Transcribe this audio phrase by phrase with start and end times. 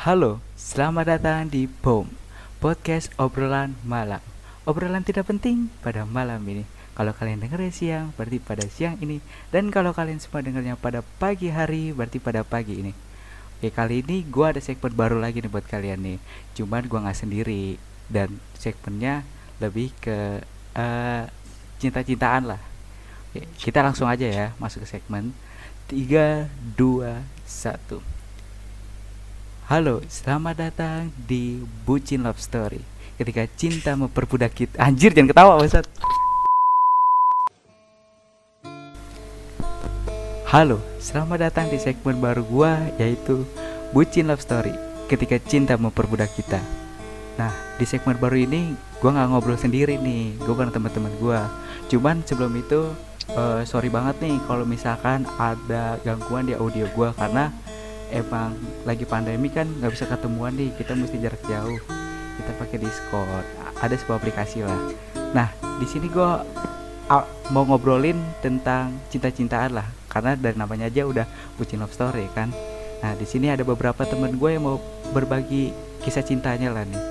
[0.00, 2.08] Halo, selamat datang di POM
[2.58, 4.18] Podcast obrolan malam.
[4.64, 6.64] Obrolan tidak penting pada malam ini.
[6.98, 9.24] Kalau kalian dengarnya siang, berarti pada siang ini.
[9.48, 12.92] Dan kalau kalian semua dengarnya pada pagi hari, berarti pada pagi ini.
[13.60, 16.18] Oke, kali ini gue ada segmen baru lagi nih buat kalian nih.
[16.56, 17.76] Cuman gue nggak sendiri.
[18.08, 19.24] Dan segmennya
[19.60, 20.44] lebih ke
[20.76, 21.24] eh,
[21.80, 22.60] cinta-cintaan lah
[23.32, 25.32] Oke, kita langsung aja ya masuk ke segmen
[25.88, 26.46] 3,
[26.76, 28.20] 2, 1
[29.70, 32.82] Halo, selamat datang di Bucin Love Story.
[33.14, 34.74] Ketika cinta memperbudak kita.
[34.82, 35.86] Anjir, jangan ketawa, Ustaz.
[40.50, 43.46] Halo, selamat datang di segmen baru gua yaitu
[43.94, 44.74] Bucin Love Story.
[45.06, 46.58] Ketika cinta memperbudak kita.
[47.38, 50.34] Nah, di segmen baru ini gua nggak ngobrol sendiri nih.
[50.42, 51.46] Gua bareng teman-teman gua.
[51.90, 52.94] Cuman sebelum itu
[53.34, 57.50] eh, sorry banget nih kalau misalkan ada gangguan di audio gua karena
[58.14, 58.54] emang
[58.86, 61.82] lagi pandemi kan nggak bisa ketemuan nih kita mesti jarak jauh.
[62.38, 63.44] Kita pakai Discord
[63.82, 64.80] ada sebuah aplikasi lah.
[65.34, 65.48] Nah
[65.82, 66.30] di sini gue
[67.50, 71.26] mau ngobrolin tentang cinta-cintaan lah karena dari namanya aja udah
[71.58, 72.54] bucin love story kan.
[73.00, 74.78] Nah di sini ada beberapa temen gue yang mau
[75.10, 77.02] berbagi kisah cintanya lah nih.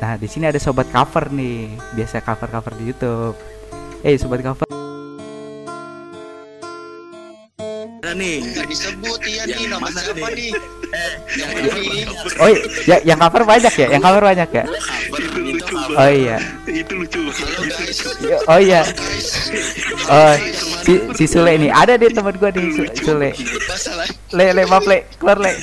[0.00, 3.55] Nah di sini ada sobat cover nih biasa cover cover di YouTube
[4.02, 4.66] eh sobat cover
[7.96, 8.38] Mana nih?
[8.44, 10.34] Nggak disebut iya Yang nih nama siapa nih?
[10.36, 10.50] nih?
[11.34, 11.50] Yang
[11.82, 12.00] ini.
[12.38, 12.48] oh
[12.86, 14.64] ya yang cover banyak ya yang cover banyak ya
[15.96, 17.98] oh iya itu lucu Halo guys.
[18.20, 18.82] Ya, oh iya.
[20.06, 20.34] Oh,
[20.82, 23.30] si, si Sule nih ada deh teman gua nih Su- Sule.
[24.30, 25.50] Le le maaf le keluar le.
[25.50, 25.56] Eh,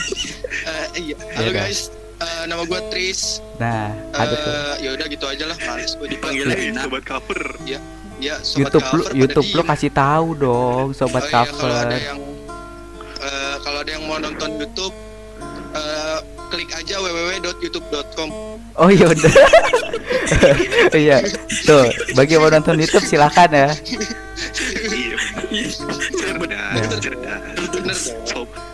[1.00, 1.16] iya.
[1.38, 1.64] Halo Yaudah.
[1.64, 1.80] guys.
[2.18, 3.44] Eh, nama gue Tris.
[3.58, 4.52] Nah ada tuh.
[4.52, 5.58] Eh, ya udah gitu aja lah.
[5.60, 6.72] Males gue Dipanggil lagi.
[6.74, 7.42] Sobat cover
[8.24, 11.52] Ya, sobat YouTube lu cover pada YouTube lu kasih tahu dong sobat Oh iya, Kalau
[11.52, 11.76] cover.
[11.84, 12.20] ada yang
[13.20, 14.96] eh, kalau ada yang mau nonton YouTube
[15.74, 18.30] eh, klik aja www.youtube.com.
[18.76, 19.34] Oh iya udah.
[20.96, 21.18] iya.
[21.66, 23.70] Tuh, bagi yang mau nonton YouTube silakan ya.
[24.64, 25.18] iya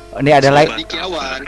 [0.09, 0.83] Oh, Ini ada lagi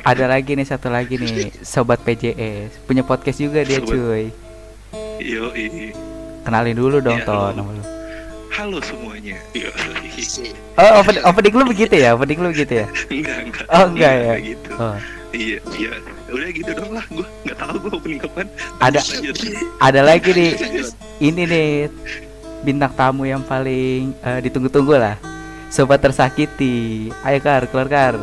[0.06, 3.91] ada lagi nih satu lagi nih sobat PJS punya podcast juga dia Sobat.
[3.91, 4.23] cuy.
[5.19, 5.50] yo
[6.41, 7.53] Kenalin dulu dong Ton.
[7.53, 7.57] halo.
[7.57, 7.83] nama lu.
[8.51, 9.39] Halo semuanya.
[10.19, 10.51] Sih.
[10.75, 12.13] Oh opening, opening lu begitu ya?
[12.13, 12.88] Opening lu begitu ya?
[13.12, 13.66] enggak enggak.
[13.72, 14.35] Oh, enggak Iya, ya?
[14.39, 14.69] gitu.
[14.75, 14.97] Oh.
[15.31, 15.91] iya iya.
[16.31, 17.06] Udah gitu dong lah.
[17.12, 18.47] Gua nggak tahu gua opening kapan.
[18.79, 19.00] Ada
[19.79, 20.51] ada lagi nih.
[21.31, 21.69] Ini nih
[22.66, 25.16] bintang tamu yang paling eh, ditunggu-tunggu lah.
[25.72, 27.07] Sobat tersakiti.
[27.23, 28.16] Ayo kar keluar kar.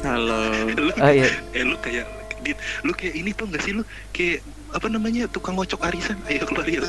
[0.00, 0.66] Halo.
[0.72, 1.28] lu, oh iya.
[1.52, 2.08] Eh lu kayak
[2.40, 3.84] Dit, lu kayak ini tuh nggak sih lu?
[4.16, 4.40] Kayak
[4.70, 6.18] apa namanya tukang ngocok arisan.
[6.30, 6.80] Ayo keluar ya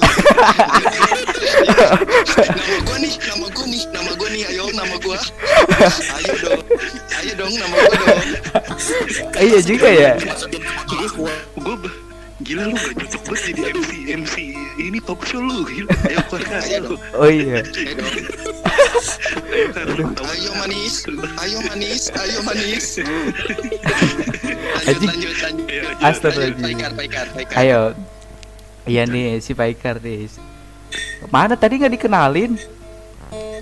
[2.42, 5.18] nama gua nih, nama gua nih, nama gua nih, ayo nama gua.
[6.18, 6.62] Ayo dong,
[7.20, 8.20] ayo dong nama gua dong.
[9.42, 10.12] Iya juga ya.
[11.58, 11.76] Gue
[12.42, 14.36] gila lu gak cocok banget jadi MC MC
[14.78, 16.84] ini talk show lu gila ayo keluar
[17.16, 17.60] oh iya
[20.22, 21.06] Ayo manis,
[21.38, 22.86] ayo manis, ayo manis.
[24.82, 25.10] Lanjut, Anjing.
[25.12, 25.68] lanjut, lanjut.
[25.68, 26.02] Ayo, lanjut.
[26.02, 26.64] Astagfirullahaladzim.
[26.64, 27.56] Paikar, paikar, paikar.
[27.58, 27.80] ayo
[28.84, 30.26] iya nih si Paikar nih
[31.30, 32.58] mana tadi nggak dikenalin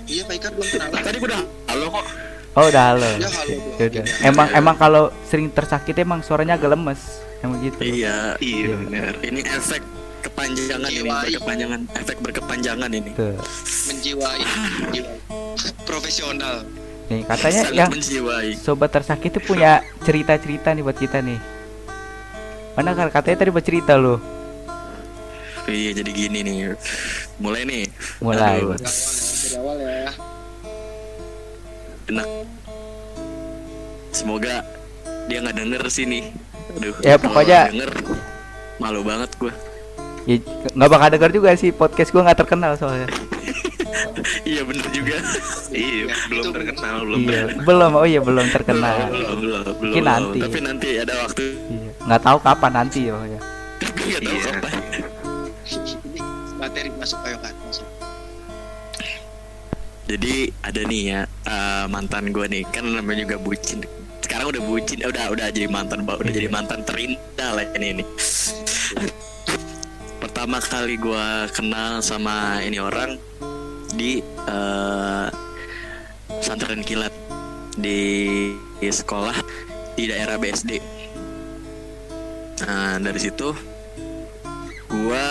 [0.02, 1.02] Iya, paikar belum kenalan.
[1.04, 2.06] Tadi udah halo kok.
[2.50, 3.54] oh udah halo Ya halo.
[3.54, 3.78] gua.
[3.78, 4.04] Yaudah.
[4.22, 7.00] emang emang kalau sering tersakit emang suaranya agak lemes
[7.40, 8.36] emang gitu Iya.
[8.38, 9.82] iya benar Ini efek
[10.20, 11.24] kepanjangan ini, Jiwai.
[11.26, 13.10] berkepanjangan, efek berkepanjangan ini.
[13.12, 13.32] tuh
[13.88, 14.40] Menjiwai,
[14.84, 15.18] menjiwai.
[15.88, 16.56] Profesional.
[17.06, 18.48] nih katanya Sangat yang menjiwai.
[18.54, 19.70] sobat tersakit itu punya
[20.00, 21.40] cerita-cerita nih buat kita nih
[22.72, 24.20] mana kan katanya tadi bercerita lo
[25.62, 26.74] Iya, jadi gini nih.
[27.38, 27.84] Mulai nih.
[28.18, 28.74] mulai Aduh.
[28.74, 30.10] Dari awal ya.
[32.08, 32.26] Enak.
[34.10, 34.66] Semoga
[35.26, 36.34] dia nggak denger sini.
[36.72, 36.94] Aduh.
[37.00, 37.90] Ya, pokoknya- denger
[38.76, 39.52] malu banget gua.
[40.22, 40.36] ya
[40.70, 43.08] nggak bakal denger juga sih podcast gua nggak terkenal soalnya
[44.46, 45.16] Iya bener juga.
[45.70, 49.76] iya belum Itu- terkenal belum iya terkenal belum oh iya belum terkenal belum, belum, belum.
[49.82, 50.38] Mungkin nanti.
[50.38, 51.42] Tapi nanti ada waktu.
[51.66, 51.90] Iya.
[52.00, 54.44] nggak tahu kapan nanti ya Tapi nggak tahu Iya.
[54.46, 54.72] kapan.
[56.54, 57.88] Materi masuk ayo kan, masuk.
[60.06, 63.80] Jadi ada nih ya eh, mantan gue nih kan namanya juga bucin.
[64.30, 66.22] Sekarang udah bucin, eh, udah udah jadi mantan, Mbak.
[66.22, 68.06] udah jadi mantan terindah lah ini nih.
[70.22, 73.18] Pertama kali gue kenal sama ini orang
[73.90, 75.26] di eh,
[76.30, 77.10] pesantren kilat
[77.74, 79.34] di, di sekolah
[79.98, 80.78] di daerah BSD.
[82.70, 83.50] Nah dari situ
[84.94, 85.26] gue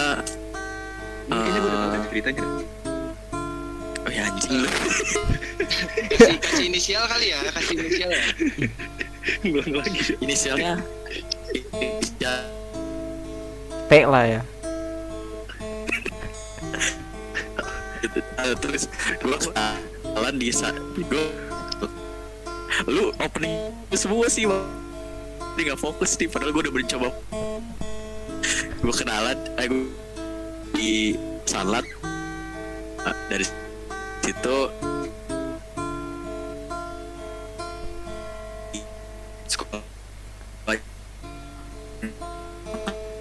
[1.23, 2.03] Ini kayaknya gue udah pernah
[4.09, 4.69] ceritanya ya anjing lu.
[6.09, 8.23] Kasih kasih inisial kali ya kasih inisial ya.
[9.45, 10.01] Ngulang lagi.
[10.19, 10.73] Inisialnya
[11.77, 12.41] inisial
[13.89, 14.41] T lah ya.
[18.59, 18.83] Terus
[19.21, 21.25] gue kenalan di saat gue
[22.87, 24.63] lu opening semua sih Bang.
[25.59, 27.09] ini nggak fokus nih padahal gue udah mencoba.
[28.79, 29.83] Gue kenalan eh, gue
[30.71, 30.91] di
[31.43, 31.83] salat
[32.99, 33.45] Eh, dari
[34.23, 34.57] situ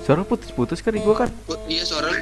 [0.09, 1.31] suara putus-putus kan di gua kan?
[1.53, 2.09] Oh, iya suara.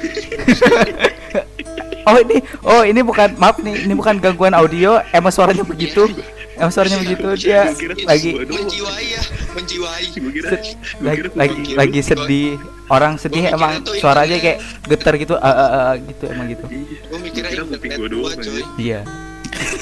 [2.07, 5.03] Oh ini oh ini bukan maaf nih ini bukan gangguan audio.
[5.11, 6.07] Emang suaranya begitu?
[6.55, 7.27] Emang suaranya begitu?
[7.35, 9.21] Dia Gua kira lagi menjiwai ya
[9.51, 10.07] menjiwai.
[11.35, 12.55] Lagi lagi sedih
[12.87, 14.57] orang sedih Gua emang suaranya ini- kayak
[14.87, 16.65] getar gitu ah, ah, ah, gitu emang gitu.
[16.67, 16.87] Iya.
[17.03, 18.39] gue mikirnya kuping gua doang,
[18.77, 18.99] iya.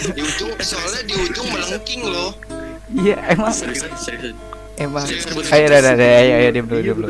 [0.06, 2.32] Di ujung soalnya di ujung melengking loh.
[2.88, 3.54] Iya emang.
[4.76, 5.06] Emang.
[5.48, 7.10] Ayo udah udah udah, ayo ayo diam dulu diam dulu.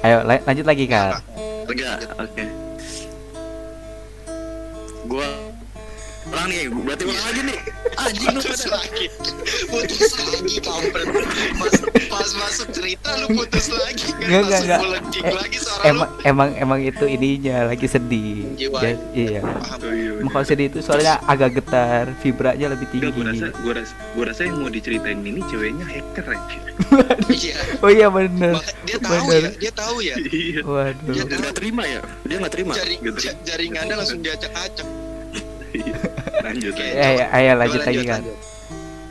[0.00, 1.16] Ayo la- lanjut lagi kan
[1.64, 2.44] enggak oke.
[5.04, 5.28] Gua
[6.24, 7.58] ulang nih berarti ulang lagi nih.
[7.94, 8.40] Anjing lu.
[8.40, 9.06] Putus lagi.
[9.66, 11.06] Putus lagi kampret.
[11.54, 11.74] Pas
[12.08, 14.08] pas masuk cerita lu putus lagi.
[14.10, 14.80] Kan Nggak, nggak, langsung nggak.
[14.82, 18.44] melengking Eh, lagi suara emang emang emang itu ininya lagi sedih.
[18.56, 18.78] Jiwa.
[19.12, 19.40] Iya.
[19.40, 23.14] Lu paham iya, kalau sedih itu suaranya agak getar vibranya lebih Enggak, tinggi.
[23.14, 26.58] gua rasa, gua rasa, gua rasa yang mau diceritain ini ceweknya hacker aja.
[27.30, 27.56] iya.
[27.78, 28.54] Oh iya bener.
[28.56, 29.40] Maka- dia tahu Bener.
[29.40, 30.16] ya dia tahu ya.
[30.18, 30.60] Iya.
[30.62, 31.14] waduh.
[31.14, 32.00] Dia nggak terima ya?
[32.24, 33.18] Dia nggak terima Jaring, gitu.
[33.20, 34.82] ja- jaringannya langsung diacak-acak.
[34.82, 35.02] iya.
[35.74, 36.70] Lanjut.
[36.70, 36.78] Oke.
[36.78, 36.78] lanjut.
[36.78, 38.38] ya ya ayo lanjut lagi kan lanjut.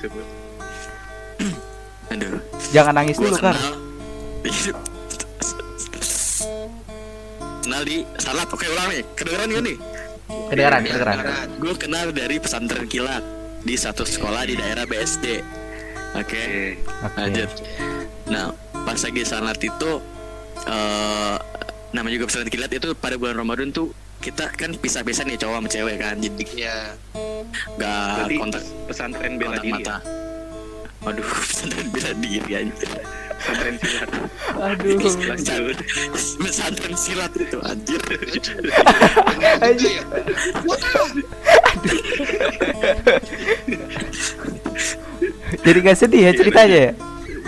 [2.14, 2.40] Aduh.
[2.72, 3.56] Jangan nangis gua dulu kan
[7.64, 7.82] kenal.
[7.84, 9.04] Di salat oke ulang nih.
[9.14, 9.78] Kedengeran gak nih?
[10.48, 11.48] Kedengeran Iya, kedengeran.
[11.60, 13.24] gue kenal dari pesantren kilat
[13.60, 15.44] di satu sekolah di daerah BSD
[16.16, 16.46] oke.
[17.18, 17.50] lanjut.
[18.28, 19.92] Nah pas lagi salat itu
[20.64, 21.36] eh
[21.92, 23.92] namanya juga pesantren kilat itu pada bulan Ramadan tuh
[24.24, 26.78] kita kan pisah-pisah nih cowok sama cewek kan jadi Iya.
[27.76, 29.98] nggak kontak pesantren bela kontak diri mata ya?
[31.04, 32.90] Waduh, pesantren bela diri anjir.
[33.44, 34.10] Pesantren silat.
[34.56, 34.98] aduh.
[36.40, 38.00] Pesantren silat itu anjir.
[38.00, 38.16] Ya.
[40.64, 41.06] Tahu.
[45.64, 46.92] jadi gak sedih ya ceritanya ya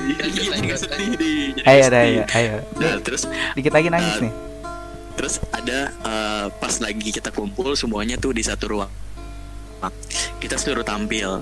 [0.05, 0.25] Iya.
[0.61, 1.17] Iya, sedih nih.
[1.57, 3.25] jadi ayo ayo ayo Nah, terus
[3.55, 4.31] dikit lagi nangis Uh, nih
[5.15, 8.91] terus ada eh, pas lagi kita kumpul semuanya tuh di satu ruang.
[10.39, 11.41] Kita suruh tampil.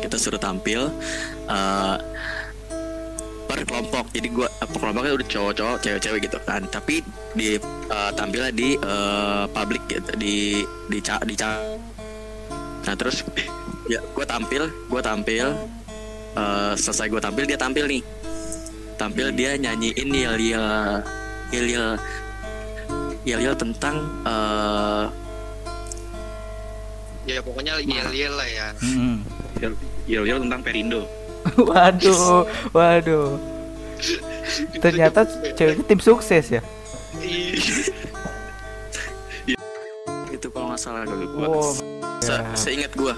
[0.00, 0.86] Kita suruh tampil
[1.48, 1.96] eh,
[3.44, 4.10] per kelompok.
[4.14, 6.62] Jadi gua eh, per kelompoknya udah cowok-cowok, cewek-cewek gitu kan.
[6.68, 7.00] Tapi
[7.34, 7.56] di
[7.88, 11.82] eh, tampilnya di eh, publik gitu, di di ca- di ca-
[12.84, 13.24] Nah, terus
[13.88, 15.56] ya gua tampil, gua tampil
[16.34, 18.02] eh, selesai gue tampil dia tampil nih
[18.94, 20.66] tampil dia nyanyiin yel yel
[21.50, 21.86] yel yel
[23.24, 25.06] yel yel tentang eh
[27.24, 28.68] Ya pokoknya yel-yel lah ya.
[28.78, 29.24] Mm-mm.
[30.04, 31.08] Yel-yel tentang Perindo.
[31.68, 33.36] waduh waduh
[34.78, 36.60] ternyata ceweknya tim sukses ya
[40.26, 41.68] itu kalau nggak salah kalau gua wow
[42.18, 42.40] Se ya.
[42.54, 43.12] seingat gua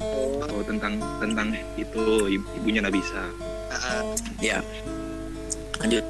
[0.00, 3.20] Oh, tentang tentang itu ibu- ibunya Nabisa.
[3.68, 4.00] Ah,
[4.38, 4.58] ya
[5.76, 6.00] lanjut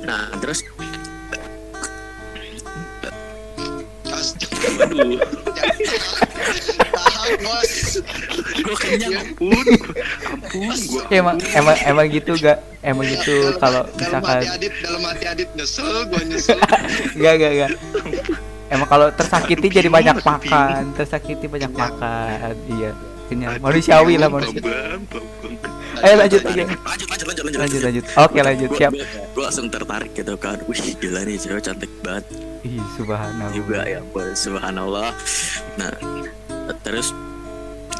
[0.00, 0.66] nah terus
[6.88, 7.72] Tahan bos.
[8.58, 9.66] gua kenyang ampun,
[10.24, 11.02] ampun, gua.
[11.10, 15.24] emang emang emang gitu gak emang gitu Dalam- kalau dalam misalkan hati Adit, dalam hati
[15.26, 16.58] Adit nyesel, gua nyesel.
[17.16, 17.70] Enggak, enggak, enggak.
[18.68, 21.88] Emang kalau tersakiti jadi banyak makan, tersakiti banyak Kenyang.
[21.96, 22.52] makan.
[22.68, 22.90] Iya,
[23.28, 23.60] kenyang.
[23.60, 24.60] Manusiawi lah manusia.
[25.98, 26.64] Ayo lanjut aja.
[26.64, 28.04] lanjut lanjut lanjut lanjut Lanjut lanjut.
[28.16, 28.70] Oke, lanjut.
[28.74, 28.92] Siap.
[28.94, 32.24] gua, gua langsung tertarik gitu kan wih gila nih cewek cantik banget
[32.66, 33.50] Ih, subhanallah.
[33.54, 34.00] juga ya
[34.34, 35.10] subhanallah
[35.78, 35.90] nah
[36.82, 37.14] terus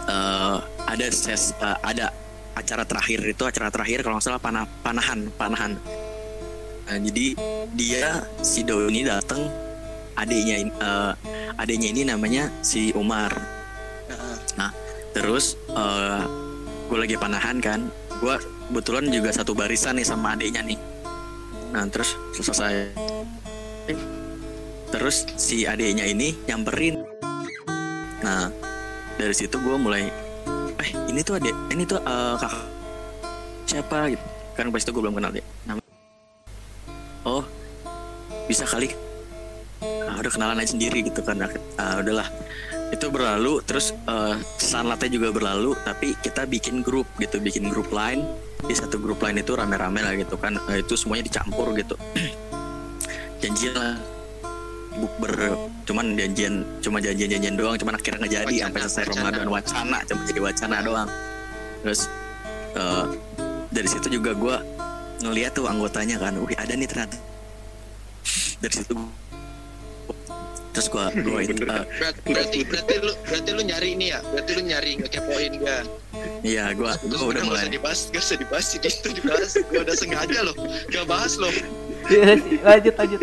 [0.07, 0.57] eh,
[0.87, 2.11] ada ses eh, ada
[2.55, 5.73] acara terakhir itu acara terakhir kalau nggak salah panah panahan panahan
[6.89, 7.37] Nah, jadi
[7.77, 9.45] dia si Do ini datang
[10.17, 11.13] adiknya ini eh,
[11.61, 13.29] adiknya ini namanya si Umar
[15.19, 16.23] terus eh
[16.87, 17.91] gue lagi panahan kan
[18.23, 18.35] gue
[18.71, 20.79] kebetulan juga satu barisan nih sama adiknya nih.
[21.75, 22.95] Nah terus selesai.
[24.95, 27.03] Terus si adiknya ini nyamperin.
[28.23, 28.47] Nah
[29.19, 30.07] dari situ gue mulai
[30.79, 32.65] eh ini tuh adik ini tuh eh, kakak
[33.67, 34.15] siapa?
[34.15, 34.25] Gitu.
[34.55, 35.83] Kan pas itu gue belum kenal dia nama
[37.27, 37.43] oh
[38.47, 38.95] bisa kali.
[40.09, 41.39] Ah, udah kenalan aja sendiri gitu kan
[41.79, 42.27] Ah, udahlah
[42.89, 43.93] itu berlalu terus
[44.57, 48.25] sunlightnya juga berlalu tapi kita bikin grup gitu bikin grup lain.
[48.59, 51.95] Di satu grup lain itu rame-rame lah gitu kan Eh, itu semuanya dicampur gitu.
[53.43, 53.95] Janjian lah.
[54.99, 55.55] Bukber
[55.87, 59.23] cuman janjian cuma janjian-janjian doang cuman akhirnya nggak jadi sampai selesai wacana.
[59.31, 59.47] Ramadan.
[59.49, 61.09] wacana cuma jadi wacana doang.
[61.87, 62.01] Terus
[62.75, 63.05] eh,
[63.71, 64.57] dari situ juga gua
[65.23, 67.17] ngeliat tuh anggotanya kan wih ada nih ternyata.
[68.59, 68.95] Dari situ
[70.79, 74.23] terus gua gua itu eh, Berat- berarti berarti lu berarti lu nyari ini ya?
[74.23, 75.79] Berarti lu nyari ngekepoin dia
[76.47, 77.75] iya gua Terus gua udah nggak usah mulai.
[77.75, 80.55] dibahas gak usah dibahas sih itu dibahas gue udah sengaja loh
[80.87, 81.51] gak bahas loh.
[82.09, 83.21] Iya, lanjut lanjut.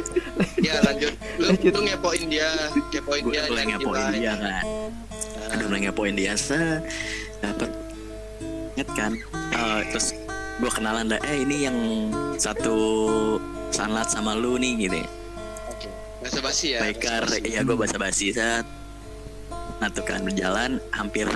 [0.62, 1.14] Ya lanjut.
[1.42, 1.72] Lu, Lanjut.
[1.74, 2.50] lu ngepoin dia
[2.92, 4.34] kepoin gue dia mulai nyari ngepoin dia
[5.48, 6.60] kan udah mulai ngepoin dia se.
[7.40, 7.72] Dapet.
[8.76, 9.12] Inget kan?
[9.32, 10.12] Eh, terus
[10.56, 11.78] gue kenalan dah eh ini yang
[12.36, 12.78] satu
[13.72, 15.25] sanlat sama lu nih gitu Oke.
[16.26, 16.82] Bahasa basi ya.
[16.82, 17.54] Baikar basa-basi.
[17.54, 18.66] ya gue basa basi saat
[19.78, 21.30] nah tuh kan berjalan hampir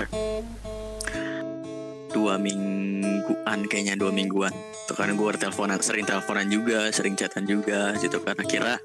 [2.10, 4.50] dua mingguan kayaknya dua mingguan
[4.88, 8.80] tuh kan gue teleponan sering teleponan juga sering chatan juga gitu kan akhirnya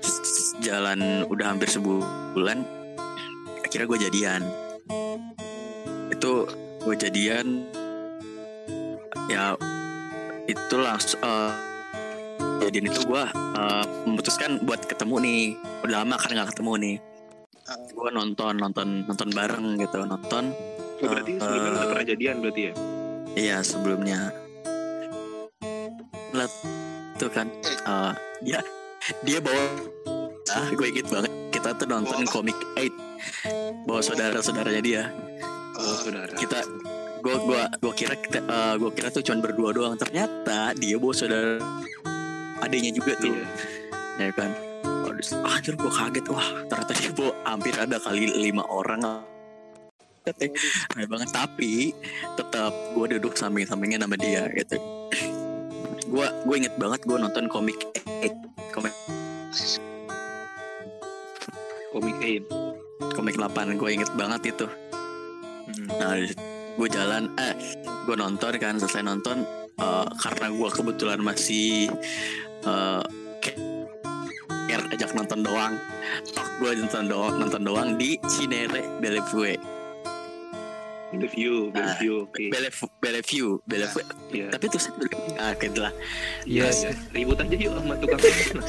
[0.00, 2.62] s- jalan udah hampir sebulan
[3.60, 4.42] akhirnya gue jadian
[6.08, 6.32] itu
[6.80, 7.46] gue jadian
[9.28, 9.52] ya
[10.48, 11.52] itu langsung eh,
[12.60, 13.22] jadian itu gue
[13.54, 15.42] eh, memutuskan buat ketemu nih
[15.82, 16.96] udah lama kan nggak ketemu nih
[17.64, 17.76] Ah.
[17.84, 20.44] gue nonton nonton nonton bareng gitu nonton
[20.98, 22.72] Oh, berarti sebelumnya lu udah pernah jadian berarti ya?
[23.36, 24.18] iya sebelumnya
[26.30, 26.52] lihat
[27.16, 28.60] tuh kan eh, dia
[29.20, 29.62] dia bawa
[30.48, 32.30] ah gue inget banget kita tuh nonton apa?
[32.30, 35.02] komik 8 bawa saudara saudaranya dia
[35.76, 36.34] Oh, saudara.
[36.34, 36.58] kita
[37.20, 41.12] gua gua gua kira kita eh, gua kira tuh cuma berdua doang ternyata dia bawa
[41.12, 41.62] saudara
[42.62, 43.34] adanya juga tuh.
[43.34, 43.46] Iya.
[44.18, 44.50] ya kan?
[45.06, 46.24] Aduh, anjir gue kaget.
[46.30, 49.24] Wah ternyata dia bawa hampir ada kali lima orang.
[50.26, 50.52] Katanya,
[50.94, 51.28] aneh banget.
[51.32, 51.72] Tapi
[52.36, 54.76] tetap gue duduk samping-sampingnya sama dia gitu.
[56.08, 57.78] Gue gue inget banget gue nonton komik
[58.22, 58.94] 8 komik
[61.88, 62.44] Komik Aid.
[63.16, 64.66] komik 8 gue inget banget itu.
[65.68, 65.84] Hmm.
[66.00, 66.16] nah
[66.78, 67.54] gue jalan eh
[68.08, 69.44] gue nonton kan selesai nonton
[69.76, 71.92] eh, karena gue kebetulan masih
[72.64, 73.02] eh
[74.66, 75.74] kayak ajak nonton doang
[76.58, 79.54] gue nonton doang nonton doang di Cinere Bellevue
[81.08, 82.44] Bellevue, Bellevue, oke.
[82.52, 84.52] Bellevue Bellevue Bellevue Iya.
[84.52, 84.76] tapi tuh
[85.40, 85.92] ah gitu lah
[86.44, 86.68] Iya.
[86.68, 88.60] Iya, ribut aja yuk sama tukang lu.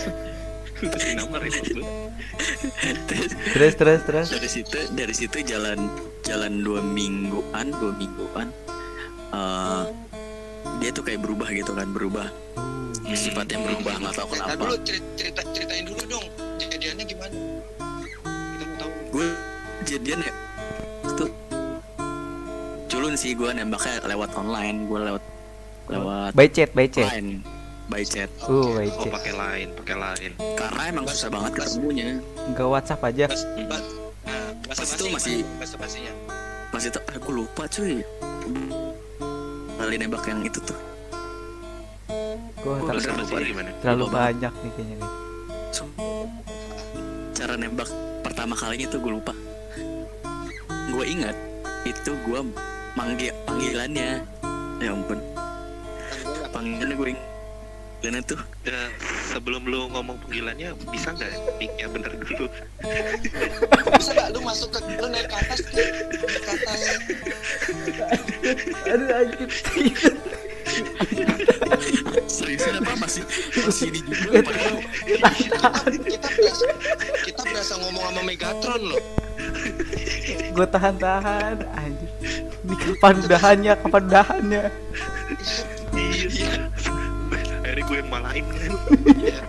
[3.12, 4.27] Terus Terus terus terus.
[4.31, 5.91] dari situ dari situ jalan
[6.24, 8.48] jalan dua mingguan dua mingguan
[9.36, 9.84] eh
[10.79, 12.31] dia tuh kayak berubah gitu kan berubah
[13.13, 14.54] sifatnya berubah nggak tahu Nah, kenapa.
[14.60, 16.25] dulu cerita, cerita ceritain dulu dong
[16.58, 17.36] kejadiannya gimana?
[18.51, 18.92] Kita mau tahu.
[19.10, 19.28] Gue
[19.82, 20.34] jadian ya
[21.04, 21.25] itu
[22.88, 25.24] culun sih gue nembaknya lewat online gue lewat
[25.88, 27.10] lewat By chat, by chat.
[27.10, 27.42] line
[27.88, 28.30] by chat.
[28.39, 29.12] Uh, by Oh, chat.
[29.12, 30.32] pakai lain, pakai lain.
[30.54, 32.22] karena emang susah banget ketemunya.
[32.44, 33.25] Enggak WhatsApp aja.
[33.25, 33.82] Bas, bas,
[34.22, 36.13] nah, Pas itu masih- bahasa basinya?
[36.70, 38.06] masih tuh aku lupa cuy.
[39.74, 40.78] Kali nembak yang itu tuh
[42.60, 43.72] Gimana?
[43.80, 45.10] terlalu banyak nih kayaknya nih.
[45.72, 45.94] So-
[47.32, 47.88] cara nembak
[48.20, 49.32] pertama kalinya tuh gue lupa
[50.89, 51.38] gue ingat
[51.82, 52.39] itu gue
[52.94, 54.20] manggil panggilannya
[54.78, 55.20] ya ampun
[56.51, 57.28] panggilannya gue ingat
[57.96, 58.92] panggilannya tuh Eh,
[59.25, 62.46] sebelum lu ngomong panggilannya, bisa nggak mic-nya bener dulu?
[63.96, 65.74] bisa gak lu masuk ke lu naik ke atas tuh
[66.20, 66.80] ke atas
[68.86, 69.50] Aduh anjir.
[72.26, 73.24] Seriusan apa masih
[73.60, 75.70] masih di juga padahal kita,
[76.08, 76.66] kita berasa
[77.26, 79.04] kita berasa ngomong sama Megatron loh
[80.50, 82.10] Gue tahan-tahan anjir.
[82.66, 83.74] Ini kapan udahannya?
[83.80, 84.64] Kapan udahannya?
[85.96, 86.52] Iya.
[87.64, 88.72] Akhirnya gue yang malahin kan.
[89.16, 89.40] Iya.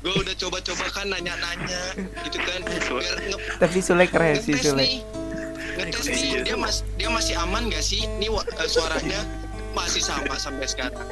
[0.00, 1.82] gue udah coba-coba kan nanya-nanya
[2.24, 3.16] gitu kan biar
[3.60, 5.02] Tapi Sule keren sih Sule.
[5.74, 9.20] ngetes nih dia mas dia masih aman gak sih wa- eh, suaranya
[9.74, 11.02] masih sama sampai sekarang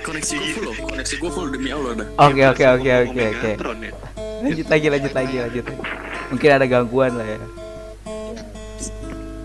[0.00, 3.50] koneksi gue full loh koneksi gue full demi allah dah Oke oke oke oke oke.
[3.52, 3.56] Ya.
[4.38, 5.64] Lanjut lagi lanjut lagi lanjut.
[6.28, 7.38] Mungkin ada gangguan lah ya.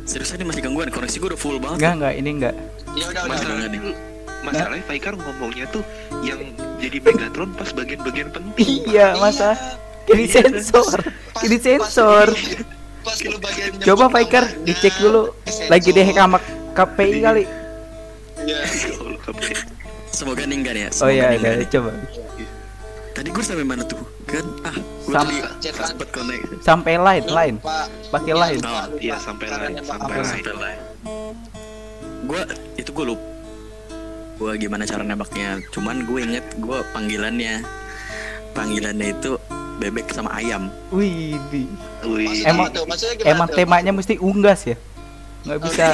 [0.04, 2.56] seriusan ini masih gangguan koneksi gue udah full banget Enggak enggak ini enggak.
[2.94, 3.82] ya udah udah Masalah nih.
[4.44, 5.84] Masalahnya Faikar ngomongnya tuh
[6.22, 6.40] yang
[6.78, 8.84] jadi Megatron pas bagian-bagian penting.
[8.86, 9.56] Iya masa
[10.06, 11.00] ini Iya, sensor.
[11.32, 12.28] Pas- Ini pas sensor.
[13.02, 15.32] pas lu bagian Coba namanya, dicek dulu.
[15.42, 15.68] sensor.
[15.70, 16.38] Lagi deh sama
[16.74, 17.44] KPI kali.
[18.44, 18.60] Iya.
[18.60, 19.58] Ya Allah, apa ya?
[20.10, 21.68] semoga ninggal ya Oh semoga iya ninggal ada ya.
[21.70, 21.92] coba.
[23.14, 25.38] tadi gue sampai mana tuh kan ah gue Sam- tadi
[25.72, 27.56] sempet connect sampai lain lain
[28.10, 30.80] pakai Iya, lain Oh, iya, sampai lain, sampai lain.
[32.24, 32.42] gue
[32.76, 33.26] itu gue lupa
[34.36, 37.62] gue gimana cara nembaknya cuman gue inget gue panggilannya
[38.52, 39.38] panggilannya itu
[39.76, 41.38] bebek sama ayam wih
[42.04, 43.56] Wih, Emang- maksudnya gimana emang tuh?
[43.56, 44.76] temanya mesti unggas ya
[45.44, 45.86] nggak bisa.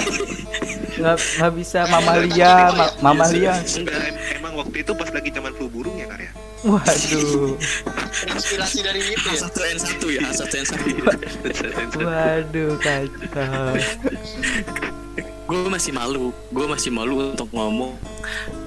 [0.99, 1.79] Nggak nggak bisa.
[1.87, 6.21] Mamalia ma- mamalia Enggak, em- emang waktu itu pas lagi zaman flu burung ya kak
[6.21, 6.31] ya?
[6.59, 7.55] waduh.
[8.35, 9.47] Inspirasi dari itu ya.
[9.47, 13.73] A1N1 ya A1N1 waduh kacau.
[15.49, 16.35] Gue masih malu.
[16.51, 17.95] Gue masih malu untuk ngomong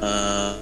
[0.00, 0.52] eh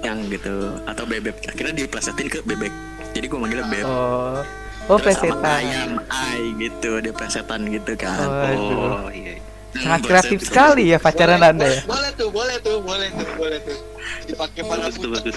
[0.00, 1.44] yang gitu atau bebek.
[1.46, 2.72] Akhirnya diplesetin ke bebek.
[3.12, 4.40] Jadi gue manggilnya bebek oh.
[4.88, 8.24] Oh Terus ayam ay gitu dia plesetan gitu kan.
[8.24, 9.04] Waduh.
[9.04, 9.36] Oh iya.
[9.74, 11.80] Sangat kreatif sekali ya pacaran Boleh, anda ya.
[11.86, 13.78] Boleh, tuh, boleh tuh, boleh tuh, boleh tuh.
[14.26, 14.86] Dipakai para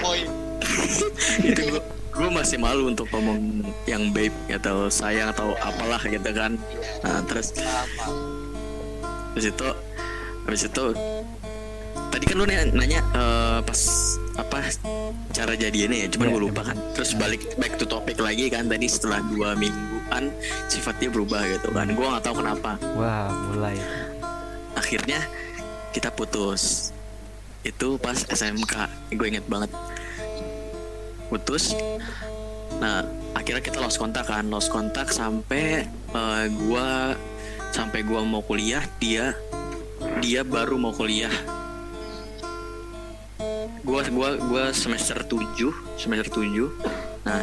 [0.02, 0.28] poin.
[1.50, 1.82] itu gue
[2.14, 6.58] gue masih malu untuk ngomong yang babe atau sayang atau apalah gitu kan.
[7.02, 8.06] Nah terus Apa?
[9.34, 9.68] habis itu
[10.46, 10.86] habis itu
[12.14, 13.82] tadi kan lu nanya, nanya eh, pas
[14.38, 14.70] apa
[15.34, 16.78] cara jadiannya ya cuman Iya, gue lupa kan.
[16.94, 20.30] Terus balik back to topic lagi kan tadi setelah dua mingguan
[20.70, 21.90] sifatnya berubah gitu kan.
[21.98, 22.78] Gue nggak tahu kenapa.
[22.94, 23.78] Wah mulai
[24.78, 25.22] akhirnya
[25.94, 26.94] kita putus.
[27.64, 28.74] Itu pas SMK
[29.16, 29.72] gue inget banget.
[31.30, 31.78] Putus.
[32.82, 33.06] Nah
[33.38, 34.50] akhirnya kita lost kontak kan.
[34.50, 37.16] Lost kontak sampai eh, gua
[37.74, 39.34] sampai gua mau kuliah dia
[40.20, 41.32] dia baru mau kuliah.
[43.84, 47.40] Gua gua gua semester 7 semester 7 nah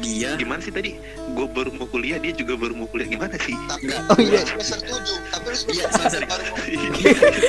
[0.00, 0.96] dia Gimana sih tadi?
[1.30, 3.04] Gue baru mau kuliah, dia juga baru mau kuliah.
[3.06, 3.52] Gimana sih?
[3.52, 4.00] Tapi Enggak.
[4.08, 4.40] Oh, iya.
[4.42, 4.96] semester 7,
[5.28, 6.56] tapi lu Iya, semester sorry, baru mau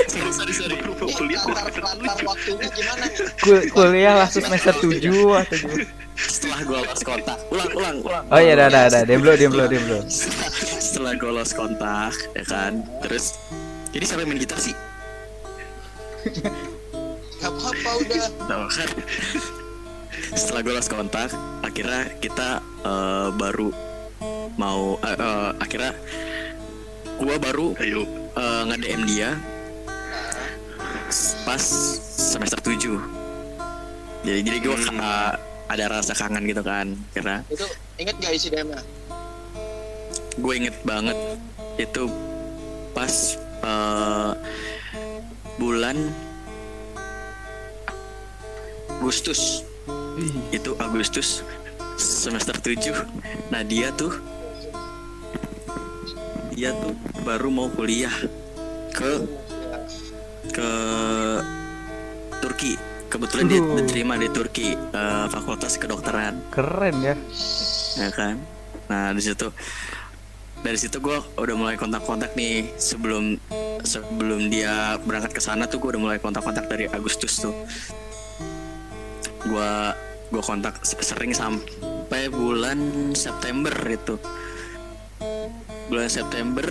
[0.05, 1.83] sorry sorry sorry Baru mau kuliah, gue tujuh.
[2.21, 3.17] waktunya gimana nih?
[3.39, 5.85] Kul- kuliah langsung semester 7 atau gimana?
[6.13, 9.01] setelah gua lost kontak ulang ulang ulang Oh iya, dah, dah, dah.
[9.01, 10.05] Demblo, demblo, demblo.
[10.05, 13.39] setelah gue lost kontak ya kan terus
[13.89, 14.75] jadi sampai main gitar sih
[17.33, 18.25] Gak apa-apa udah.
[18.45, 18.89] Tahu kan
[20.31, 21.29] setelah gue lost kontak
[21.61, 22.49] akhirnya kita
[22.81, 23.69] eh, baru
[24.55, 25.93] mau eh, eh, akhirnya
[27.15, 28.03] gue baru Ayo.
[28.33, 29.29] eh, nge-DM dia
[31.43, 31.61] pas
[32.15, 32.97] semester 7
[34.23, 34.99] jadi jadi gue Hmm.
[35.67, 37.63] ada rasa kangen gitu kan karena Itu
[37.95, 38.83] inget gak isi DM-nya?
[40.33, 41.15] gue inget banget
[41.77, 42.07] itu
[42.91, 43.11] pas
[43.61, 44.31] eh,
[45.57, 45.97] bulan
[48.91, 49.65] Agustus
[50.53, 51.41] itu Agustus
[51.97, 54.13] semester 7 nah dia tuh
[56.51, 56.93] dia tuh
[57.25, 58.13] baru mau kuliah
[58.93, 59.11] ke
[60.51, 60.71] ke
[62.41, 62.73] Turki.
[63.11, 63.77] Kebetulan dia Aduh.
[63.81, 66.37] diterima di Turki eh, fakultas kedokteran.
[66.53, 67.15] Keren ya.
[67.97, 68.35] ya kan?
[68.87, 69.51] Nah di situ
[70.61, 72.71] dari situ gue udah mulai kontak-kontak nih.
[72.77, 73.37] Sebelum
[73.81, 77.55] sebelum dia berangkat ke sana tuh gue udah mulai kontak-kontak dari Agustus tuh.
[79.41, 79.73] Gue
[80.31, 84.15] gue kontak sering sampai bulan September itu.
[85.91, 86.65] Bulan September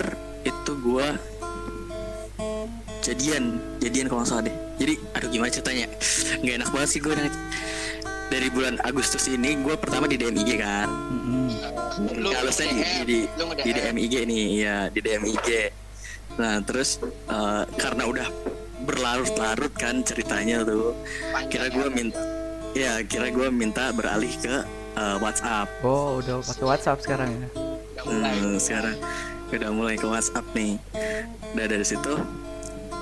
[0.48, 1.06] itu gue
[3.04, 4.56] jadian jadian kalau nggak salah deh.
[4.80, 5.86] Jadi aduh gimana ceritanya?
[6.40, 7.14] Nggak enak banget sih gue
[8.32, 10.88] dari bulan Agustus ini gue pertama di DM IG kan.
[10.88, 11.48] Mm-mm.
[12.16, 13.92] Lu halusnya di, di, di nge-DM.
[13.92, 15.48] DM IG nih ya di DM IG
[16.38, 18.28] nah terus eh, karena udah
[18.86, 20.96] berlarut-larut kan ceritanya tuh
[21.52, 22.39] kira gue minta
[22.74, 24.62] ya kira gue minta beralih ke
[24.96, 25.68] eh, WhatsApp.
[25.82, 27.48] Oh, udah pakai WhatsApp sekarang ya.
[28.00, 28.96] Hmm, sekarang
[29.50, 30.78] udah mulai ke WhatsApp nih.
[31.54, 32.14] Udah dari situ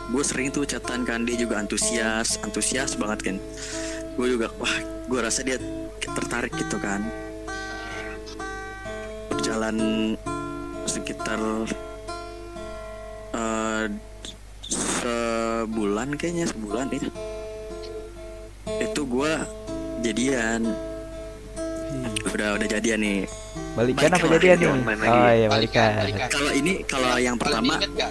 [0.09, 3.37] gue sering tuh chatan kan dia juga antusias antusias banget kan.
[4.17, 4.77] Gue juga wah
[5.09, 5.61] gue rasa dia
[6.01, 7.05] tertarik gitu kan.
[9.29, 9.77] Berjalan
[10.89, 11.41] sekitar
[13.37, 13.85] eh,
[14.69, 17.13] sebulan kayaknya sebulan ya.
[18.81, 19.58] Itu gue
[20.03, 20.61] jadian.
[21.89, 23.21] Ih, udah udah jadian nih.
[23.75, 24.69] Balikan apa jadian nih?
[24.69, 25.89] Oh iya, Balikan, balikan.
[26.03, 26.29] balikan.
[26.29, 27.91] kalau ini kalau yang pertama gak?
[27.97, 28.11] Gak?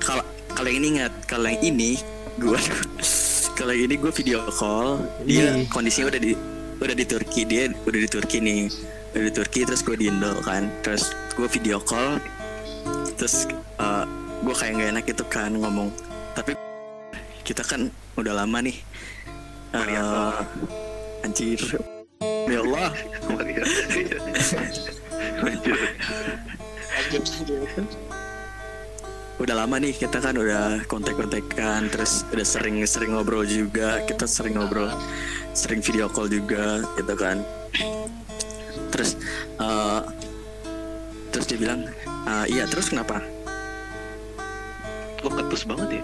[0.00, 0.24] kalau
[0.56, 1.12] kalau yang ini ingat.
[1.28, 1.90] Kalau yang ini
[2.38, 2.58] gue
[3.58, 4.98] kalau yang ini gue video call.
[5.22, 6.32] Dia kondisinya udah di
[6.78, 7.42] udah di Turki.
[7.46, 8.62] Dia udah di Turki nih.
[9.14, 10.72] Udah di Turki terus gue di Indo kan.
[10.82, 12.18] Terus gue video call.
[13.14, 13.46] Terus
[13.78, 14.04] eh,
[14.42, 15.92] gue kayak nggak enak gitu kan ngomong.
[16.34, 16.56] Tapi
[17.46, 18.76] kita kan udah lama nih.
[19.68, 20.87] Mariano.
[21.22, 21.60] Anjir
[22.48, 22.90] ya Allah.
[23.28, 23.66] Lanjut.
[26.98, 27.24] Lanjut,
[29.38, 34.90] udah lama nih kita kan udah kontak-kontakan terus udah sering-sering ngobrol juga kita sering ngobrol
[35.54, 37.38] sering video call juga gitu kan
[38.90, 39.14] terus
[39.54, 40.00] eh,
[41.30, 41.86] terus dia bilang
[42.26, 43.22] "Eh, iya terus kenapa
[45.18, 46.02] Kok ketus banget ya?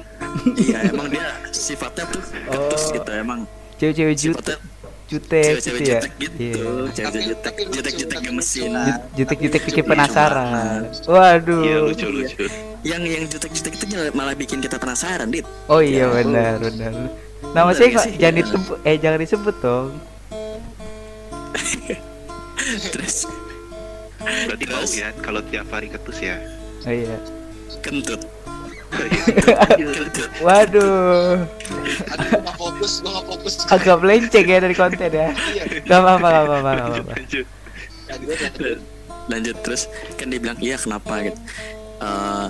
[0.57, 2.94] iya emang dia sifatnya tuh ketus Oh.
[2.94, 3.40] gitu emang
[3.74, 4.57] Cewek-cewek sifatnya
[5.05, 6.01] jutek cewek-cewek gitu ya.
[6.01, 6.64] jutek gitu Iya.
[6.90, 8.85] cewek jutek jutek jutek gemesin lucu.
[8.85, 10.81] Jut- Jutek-jutek bikin penasaran.
[11.05, 11.61] Waduh.
[11.61, 12.45] Iya lucu lucu.
[12.83, 16.93] yang yang jutek jutek itu malah bikin kita penasaran dit Oh iya Ya, benar benar.
[17.47, 18.43] Nama saya nggak kok jangan Iya.
[18.43, 19.88] disebut eh jangan disebut dong.
[22.93, 23.17] terus
[24.25, 24.93] Berarti bau Terus?
[24.97, 26.40] ya kalau tiap hari ketus ya.
[26.83, 27.12] Oh iya.
[27.12, 27.19] Iya.
[27.81, 28.21] kentut
[30.45, 31.45] Waduh.
[31.45, 33.53] Aduh, gua nggak fokus, gua nggak fokus.
[33.71, 35.29] Agak melenceng ya dari konten ya.
[35.31, 37.13] Iya, Gak apa-apa, gak apa-apa, gak apa-apa.
[39.25, 39.57] Lanjut.
[39.65, 39.89] terus
[40.21, 41.41] kan dia bilang iya kenapa gitu
[42.05, 42.49] Eh,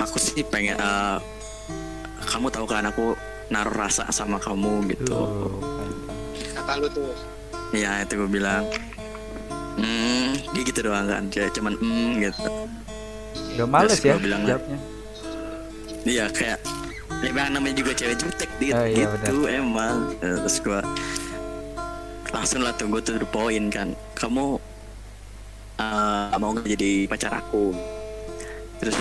[0.00, 1.18] aku sih pengen eh,
[2.26, 3.12] kamu tahu kan aku
[3.52, 5.16] naruh rasa sama kamu gitu
[6.56, 7.12] kata lu tuh.
[7.72, 8.64] ya itu gue bilang
[9.78, 12.50] hmm dia gitu doang kan dia cuman hmm gitu
[13.58, 14.78] Udah males ya gua bilang, jawabnya.
[16.06, 16.58] iya kayak
[17.18, 20.14] ya emang namanya juga cewek jutek dit, Oh, iya, gitu emang.
[20.22, 20.80] Eh, terus gue
[22.30, 23.88] langsung lah tuh gue tuh the point kan.
[24.14, 24.56] Kamu
[25.78, 27.74] eh, mau nggak jadi pacar aku?
[28.78, 28.96] Terus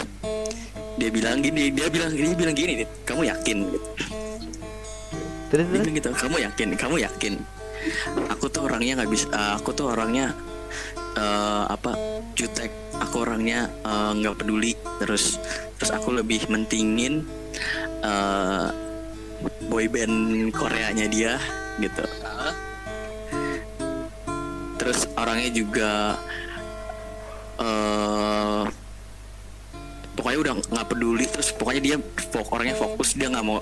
[0.98, 2.74] dia bilang gini dia bilang gini dia bilang gini
[3.06, 3.58] kamu yakin?
[3.70, 3.88] Gitu.
[5.48, 5.84] Terus dia terus.
[5.86, 6.68] bilang gitu kamu yakin?
[6.74, 7.34] Kamu yakin?
[8.34, 10.34] Aku tuh orangnya nggak bisa eh, aku tuh orangnya
[11.18, 11.92] eh, apa
[12.38, 12.70] jutek.
[13.02, 14.78] Aku orangnya eh, nggak peduli.
[15.02, 15.42] Terus
[15.78, 17.26] terus aku lebih mentingin
[18.06, 18.68] eh
[19.70, 21.42] boyband Koreanya dia
[21.82, 22.06] gitu.
[24.78, 25.92] Terus orangnya juga
[27.58, 28.64] eh
[30.18, 31.26] pokoknya udah nggak peduli.
[31.30, 31.96] Terus pokoknya dia
[32.34, 33.18] fok orangnya fokus.
[33.18, 33.62] Dia nggak mau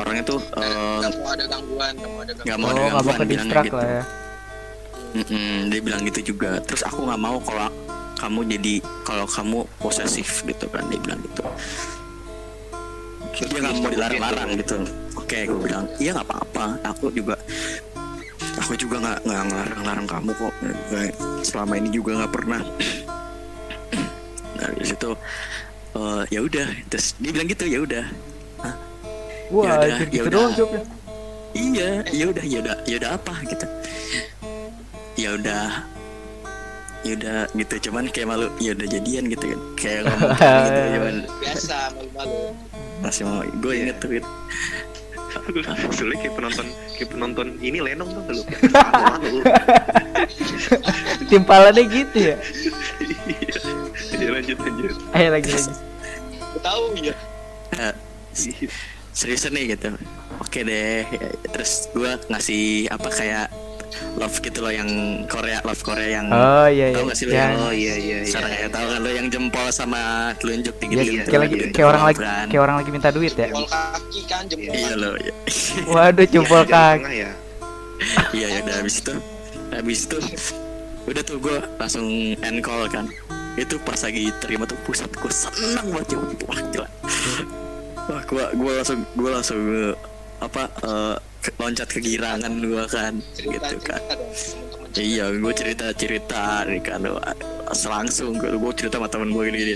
[0.00, 2.60] orangnya tuh Nggak mau ada gangguan, nggak mau ada nggak gangguan.
[2.60, 3.76] mau Oh, ada mau gangguan ke bilangnya distract gitu.
[3.76, 4.02] lah ya.
[5.10, 6.62] Mm-mm, dia bilang gitu juga.
[6.62, 7.66] Terus aku nggak mau kalau
[8.20, 11.42] kamu jadi kalau kamu posesif gitu kan dia bilang gitu.
[13.40, 14.76] Dia nggak mau dilarang-larang gitu.
[15.16, 16.66] oke gue bilang iya nggak apa-apa.
[16.94, 17.34] Aku juga
[18.60, 20.54] aku juga nggak nggak ngelarang-larang kamu kok.
[21.42, 22.62] Selama ini juga nggak pernah.
[24.58, 25.10] Nah dari situ
[25.96, 26.68] eh, ya udah.
[26.92, 28.06] Terus dia bilang gitu ya udah.
[29.50, 30.82] Wah, Yaudah, gitu, gitu jawabnya.
[31.58, 33.66] iya ya udah ya udah ya udah apa gitu
[35.14, 35.66] ya udah
[37.00, 40.80] ya udah gitu cuman kayak malu ya udah jadian gitu kan kayak ngomong kayak gitu
[40.94, 42.40] cuman Biasa, malu-malu.
[43.00, 44.28] masih mau gue inget tuh gitu.
[45.94, 48.42] Soalnya kayak penonton kayak penonton ini lenong tuh lu.
[51.30, 52.36] Timpalannya gitu ya.
[53.00, 53.52] Iya.
[54.20, 54.94] Ya, lanjut lanjut.
[55.16, 55.72] Ayo lagi lagi.
[56.60, 57.14] Tahu ya.
[57.72, 57.94] Eh,
[59.10, 59.94] seriusan nih gitu
[60.38, 63.46] oke deh Ya, terus gue ngasih apa kayak
[64.12, 64.88] love gitu loh yang
[65.24, 66.96] Korea love Korea yang Oh iya iya.
[66.96, 68.26] Tahu nggak sih lu Yang- yang- Oh iya iya iya.
[68.26, 70.00] Sekarang ya tahu kan lo yang jempol sama
[70.36, 73.32] telunjuk Ya, tinggi Iya, tinggi kayak lagi kayak orang lagi kayak orang lagi minta duit
[73.32, 73.46] ya.
[73.46, 75.34] Jempol kaki kan, jempol iya lo iya
[75.92, 77.16] Waduh jempol Jalan kaki.
[77.18, 77.30] ya.
[78.32, 79.14] iya ya udah habis itu
[79.70, 80.18] habis itu
[81.02, 83.04] udah tuh gue langsung end call kan
[83.54, 86.88] itu pas lagi terima tuh pusat gue seneng banget ya wah gila
[88.06, 89.94] wah gue gue langsung gue langsung eh,
[90.38, 91.18] apa ke-
[91.56, 94.02] loncat kegirangan gue kan Cerita, gitu kan
[94.98, 97.00] iya gue cerita cerita nih kan
[97.86, 99.74] langsung gue gue cerita sama teman gue gini, gini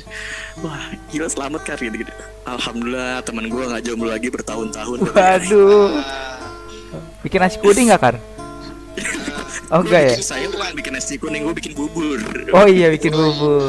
[0.61, 2.12] wah gila selamat kan gitu gitu
[2.44, 6.03] alhamdulillah teman gue nggak jomblo lagi bertahun-tahun Waduh.
[7.24, 8.16] Bikin nasi kuning gak kan?
[9.72, 10.14] Oh enggak ya?
[10.20, 12.20] saya bukan bikin nasi kuning gue bikin bubur
[12.53, 13.66] Oh iya bikin bubur.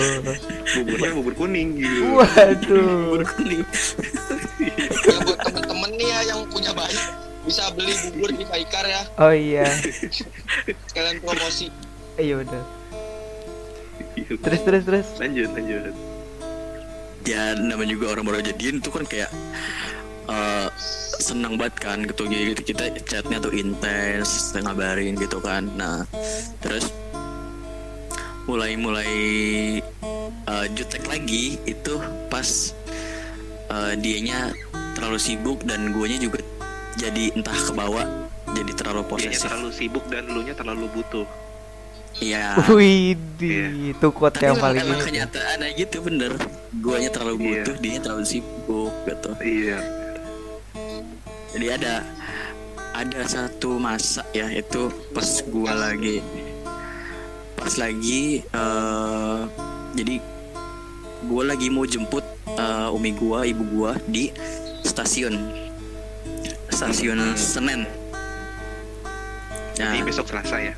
[0.75, 2.19] Buburnya bubur kuning gitu.
[2.19, 3.15] Waduh.
[3.15, 3.63] bubur kuning
[5.05, 6.99] ya buat temen-temen nih ya yang punya bayi
[7.45, 9.69] bisa beli bubur di Baikar ya Oh iya.
[10.89, 11.69] sekalian promosi
[12.15, 12.63] Iya udah.
[14.39, 15.07] Terus terus terus.
[15.19, 15.91] Lanjut lanjut.
[17.25, 19.33] ya namanya juga orang baru jadian tuh kan kayak
[20.29, 20.69] eh
[21.17, 26.05] senang banget kan gitu gitu kita chatnya tuh intens ngabarin gitu kan nah
[26.61, 26.93] terus
[28.45, 29.11] mulai mulai
[30.21, 31.97] eh, jutek lagi itu
[32.29, 32.77] pas
[33.73, 34.53] eh, dianya
[34.93, 36.45] terlalu sibuk dan guanya juga
[36.95, 38.03] jadi entah kebawa
[38.51, 39.43] jadi terlalu Dianya posesif.
[39.43, 41.27] terlalu sibuk dan lu nya terlalu butuh.
[42.17, 42.55] iya.
[42.71, 46.31] Widih, itu quote tapi yang paling emang kenyataan aja gitu bener.
[46.73, 47.43] Guanya terlalu Iya.
[47.43, 49.31] butuh dia terlalu sibuk gitu.
[49.39, 49.79] Iya.
[51.51, 51.93] jadi ada
[52.91, 56.19] ada satu masa ya itu pas gua lagi
[57.55, 59.39] pas lagi eh
[59.93, 60.15] jadi
[61.25, 64.31] gua lagi mau jemput eh, umi gua ibu gua di
[64.81, 65.35] stasiun
[66.75, 67.87] stasiun Senen
[69.73, 70.73] Jadi Nah, besok Selasa ya.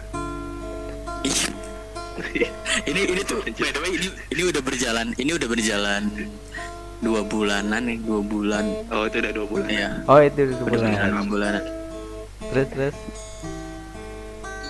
[1.22, 2.50] iya.
[2.86, 6.02] ini ini tuh by the way ini ini udah berjalan ini udah berjalan
[6.98, 9.68] dua bulanan nih dua bulan Oh itu udah dua bulan.
[9.70, 11.10] ya Oh itu udah berjalan bulan.
[11.14, 11.64] dua bulanan
[12.48, 12.96] Terus terus.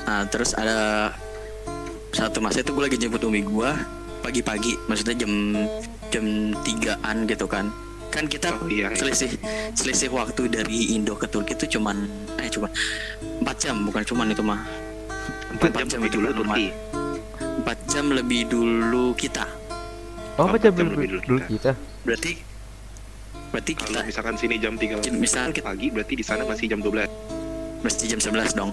[0.03, 1.11] nah terus ada
[2.09, 3.71] satu masa itu gue lagi jemput umi gue
[4.19, 5.31] pagi-pagi maksudnya jam
[6.09, 6.25] jam
[6.63, 7.71] tigaan gitu kan
[8.07, 8.87] kan kita Oh iya.
[8.87, 8.95] iya.
[8.95, 9.31] selisih
[9.73, 12.71] selisih waktu dari Indo ke Turki itu cuman eh cuman
[13.41, 14.61] empat jam bukan cuman itu mah
[15.49, 16.67] Empat Empat jam jam lebih itu dulu kan Turki.
[17.57, 19.45] empat jam lebih dulu kita
[20.37, 21.49] Oh Oh, baca jam dulu, lebih dulu dulu kita.
[21.49, 21.71] kita.
[22.03, 22.31] berarti
[23.47, 26.79] berarti kita Kalau misalkan sini jam 3 misalkan kita pagi berarti di sana masih jam
[26.79, 27.09] 12
[27.79, 28.71] mesti jam 11 dong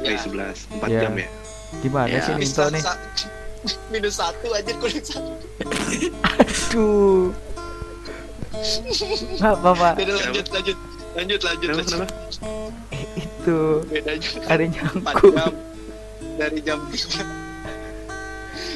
[0.00, 0.20] dari Ya.
[0.20, 1.00] 11 4 Ya.
[1.00, 1.28] jam ya.
[1.78, 2.20] Gimana Ya.
[2.20, 2.82] sih Minus Ninto nih?
[3.94, 5.32] minus satu aja kulit satu.
[6.72, 7.30] Aduh.
[9.40, 9.88] Apa-apa.
[9.98, 10.76] Beda lanjut lanjut
[11.12, 11.68] lanjut lanjut.
[11.68, 11.86] Kenapa, lanjut.
[11.90, 12.06] kenapa?
[13.18, 13.58] Itu
[13.90, 14.46] Beda juga.
[14.46, 15.34] ada Empat nyangkut.
[15.34, 15.52] jam
[16.32, 17.22] dari jam tiga.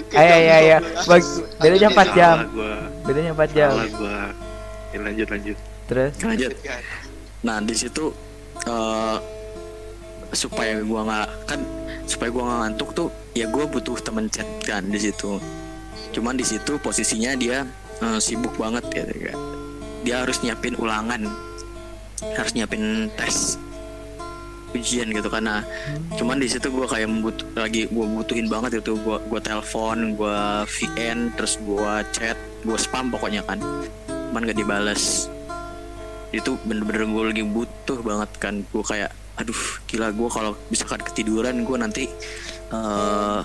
[0.07, 0.83] ke Ayo jam.
[1.03, 1.09] 12.
[1.09, 1.23] Bag,
[1.59, 2.37] bedanya 4 jam.
[3.03, 3.71] Bedanya 4 jam.
[3.75, 4.19] Salah gua.
[4.93, 5.57] Ya, lanjut lanjut.
[5.87, 6.53] Terus lanjut
[7.45, 8.11] nah di situ
[8.67, 9.17] eh,
[10.35, 11.61] supaya gua nggak kan
[12.03, 15.39] supaya gua nggak ngantuk tuh ya gua butuh temen chat kan di situ
[16.11, 17.63] cuman di situ posisinya dia
[18.03, 19.39] eh, sibuk banget ya kan.
[20.07, 21.27] Dia harus nyiapin ulangan.
[22.23, 23.59] Harus nyiapin tes.
[24.71, 25.65] Ujian gitu karena
[26.21, 28.95] cuman di situ gua kayak membut lagi gua butuhin banget itu.
[29.03, 33.59] Gua gua telepon gua VN terus gua chat gua spam pokoknya kan.
[34.07, 35.27] Cuman gak dibales.
[36.29, 38.61] Itu bener-bener gue lagi butuh banget kan.
[38.69, 39.09] Gue kayak
[39.41, 42.05] aduh gila gue kalau misalkan ketiduran gue nanti
[42.69, 43.41] eh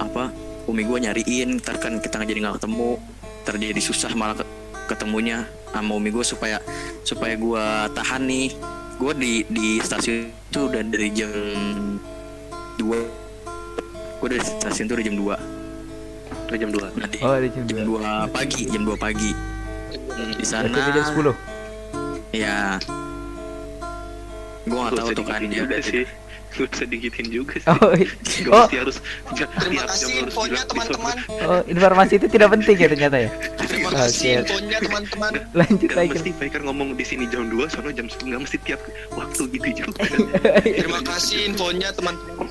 [0.00, 0.32] apa
[0.64, 1.60] umi gue nyariin.
[1.60, 2.96] Ntar kan kita jadi nggak ketemu.
[3.44, 4.48] Terjadi susah malah ke-
[4.88, 6.62] ketemunya sama umi gue supaya
[7.02, 8.54] supaya gue tahan nih
[8.94, 11.34] gue di di stasiun itu udah dari jam
[12.78, 12.86] 2
[14.22, 15.54] gue dari stasiun itu udah jam 2
[16.44, 16.76] Udah jam 2.
[17.00, 18.30] nah, di, oh ada jam jam 2.
[18.30, 19.30] 2 pagi jam 2 pagi
[20.38, 21.34] di sana Berarti jam 10.
[22.36, 22.78] Ya.
[24.64, 26.04] Gue gak tahu tuh kan dia juga udah sih.
[26.54, 27.66] Lu bisa digitin juga sih.
[27.66, 27.90] Oh,
[28.46, 28.96] Gak oh, harus
[29.34, 30.34] Terima tiap jam harus
[30.70, 31.16] teman-teman.
[31.48, 33.30] oh, informasi itu tidak penting ya ternyata ya.
[33.94, 34.10] Terima Oke.
[34.10, 35.32] kasih infonya teman-teman.
[35.62, 36.10] Lanjut Gak lagi.
[36.12, 38.80] mesti Faker ngomong di sini jam 2 soalnya jam 10 gak mesti tiap
[39.14, 40.02] waktu gitu juga.
[40.82, 42.48] Terima kasih infonya teman-teman.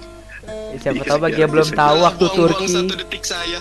[0.73, 3.59] Siapa Iya, tahu bagi iya, yang belum tahu Jangan waktu Turki, satu detik saya.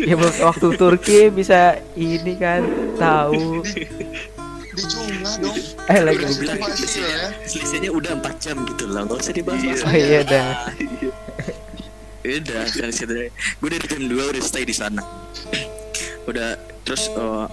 [0.00, 1.60] ya belum tahu waktu Turki bisa
[1.94, 2.62] ini kan
[2.96, 3.62] tahu.
[4.78, 5.58] Di jumlah dong.
[5.90, 7.26] Eh lagi Gue bilang selisihnya, ya.
[7.42, 9.74] selisihnya udah 4 jam gitu lah Gak usah dibahas Iya.
[9.82, 10.50] Oh iya dah.
[12.22, 12.90] Udah kan
[13.58, 15.02] Gue dari jam 2 udah stay di sana
[16.28, 17.46] Udah Terus eh,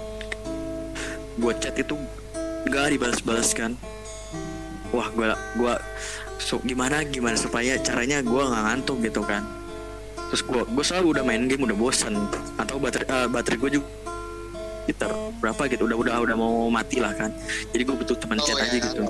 [1.39, 1.95] Gue chat itu
[2.67, 3.79] Gak dibalas-balas kan?
[4.91, 5.73] Wah gue gua
[6.37, 9.47] so, Gimana gimana supaya caranya gue gak ngantuk gitu kan?
[10.29, 12.15] Terus gue gue selalu udah main game udah bosan
[12.59, 13.87] Atau baterai eh, baterai gue juga
[14.85, 15.09] sekitar
[15.41, 17.33] berapa gitu udah udah udah mau mati lah kan?
[17.73, 18.69] Jadi gue butuh teman Oh, chat ya.
[18.69, 19.01] aja gitu.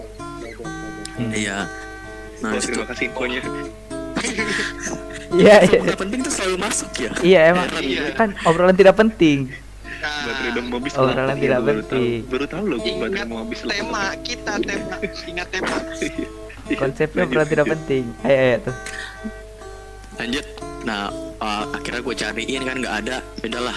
[1.19, 1.31] Hmm.
[1.35, 1.57] iya.
[2.39, 3.41] Nah Bos, itu terima kasih infonya.
[5.35, 5.79] Iya iya.
[5.81, 8.03] Nggak penting tuh selalu masuk ya Iya emang Iya.
[8.13, 9.39] kan obrolan tidak penting.
[9.97, 10.93] Baterai udah mau habis.
[10.93, 11.81] Obrolan Iya, tidak baru tahu.
[11.81, 12.19] penting.
[12.25, 14.95] Baru tahu loh baterai mau habis tema kita tema
[15.25, 15.75] ingat tema
[16.81, 18.03] Konsepnya Lanjut, obrolan tidak penting.
[18.21, 18.75] Ayo ayo tuh.
[20.15, 20.45] lanjut
[20.81, 23.75] nah eh, akhirnya gue cariin kan nggak ada udahlah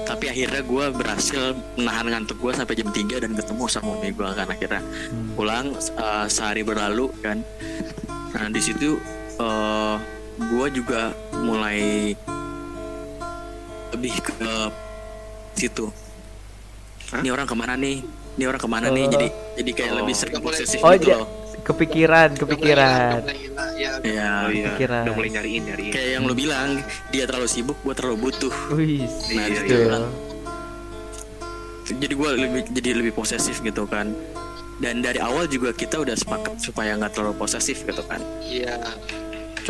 [0.00, 1.42] tapi akhirnya gue berhasil
[1.74, 5.34] menahan ngantuk gue sampai jam 3 dan ketemu sama umi gue kan akhirnya Hmm.
[5.34, 7.44] pulang eh, sehari berlalu kan
[8.30, 8.96] nah di situ
[9.36, 9.96] eh
[10.40, 12.12] gue juga mulai
[13.90, 14.32] lebih ke
[15.52, 15.90] situ
[17.10, 17.20] Hah?
[17.20, 18.00] ini orang ke mana nih
[18.38, 19.10] ini orang ke mana nih Oh.
[19.10, 19.26] jadi
[19.58, 19.98] jadi kayak Oh.
[20.00, 21.18] lebih sering posesif Oh, gitu iya.
[21.18, 22.88] loh Kepikiran, kepikiran.
[23.12, 25.02] Udah mulai hilang, ya ya Oh iya, Pikiran.
[25.04, 25.92] udah mulai nyariin nyariin.
[25.92, 26.70] kayak yang lo bilang
[27.10, 29.76] dia terlalu sibuk gue terlalu butuh Wih, Nah, Iya, itu.
[29.76, 30.02] betul.
[31.92, 34.08] jadi gue lebih jadi lebih posesif gitu kan
[34.78, 38.78] dan dari awal juga kita udah sepakat supaya nggak terlalu posesif gitu kan iya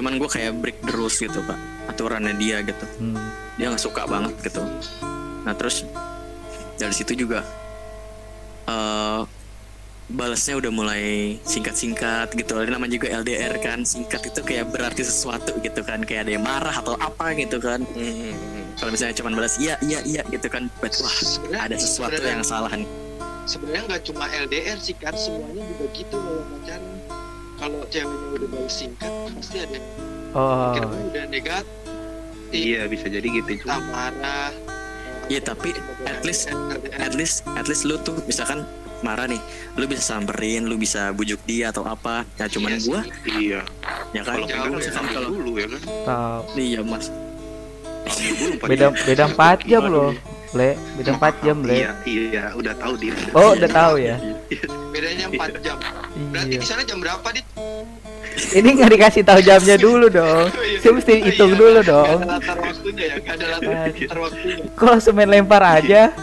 [0.01, 1.61] cuman gue kayak break the rules gitu pak.
[1.87, 2.85] Aturannya dia gitu.
[2.97, 3.21] Hmm.
[3.55, 4.65] dia nggak suka banget gitu.
[5.45, 5.85] Nah terus
[6.75, 7.45] dari situ juga
[8.65, 9.21] eh
[10.11, 11.05] balasnya udah mulai
[11.45, 12.57] singkat-singkat gitu.
[12.57, 13.85] Namanya juga LDR kan.
[13.85, 16.01] Singkat itu kayak berarti sesuatu gitu kan.
[16.01, 17.85] Kayak ada yang marah atau apa gitu kan.
[17.85, 18.33] Hmm,
[18.75, 20.67] kalau misalnya cuman balas iya iya iya gitu kan.
[20.81, 22.89] Berarti wah Sebenarnya- ada sesuatu sebenarnya- yang salah nih.
[23.45, 25.13] Sebenarnya nggak cuma LDR sih kan.
[25.13, 26.83] Semuanya juga gitu kalau pacaran
[27.61, 29.87] kalau ceweknya udah balas singkat pasti ada yang
[30.31, 31.77] Oh, kira udah negatif
[32.51, 33.79] Iya bisa jadi gitu juga.
[33.85, 34.51] marah
[35.27, 35.70] Iya, tapi
[36.03, 36.51] at least-
[36.92, 38.66] at least at least lu tuh misalkan
[39.01, 39.38] marah nih
[39.75, 43.12] lu bisa samperin lu bisa bujuk dia atau apa ya cuman Iya gua sih.
[43.46, 43.61] Iya.
[44.11, 44.90] ya kan Kalau jauh kan ya.
[45.14, 45.81] Kalau- dulu ya kan.
[46.03, 46.42] Tahu.
[46.59, 47.07] iya mas
[48.11, 48.66] dulu, Pak.
[48.66, 50.11] Beda beda 4 jam loh.
[50.51, 51.75] Le, beda 4 jam, Le.
[51.79, 53.14] Iya, iya, udah tahu dia.
[53.31, 54.18] Oh, udah tahu ya.
[54.91, 55.79] Bedanya 4 jam
[56.29, 56.59] berarti Iya.
[56.59, 57.47] di sana jam berapa dit
[58.31, 60.47] Ini nggak dikasih tahu jamnya dulu dong.
[60.79, 61.59] Saya mesti Oh, hitung iya.
[61.59, 62.19] dulu dong.
[62.21, 66.03] ada latar waktunya ya ada latar, waktunya langsung main lempar aja?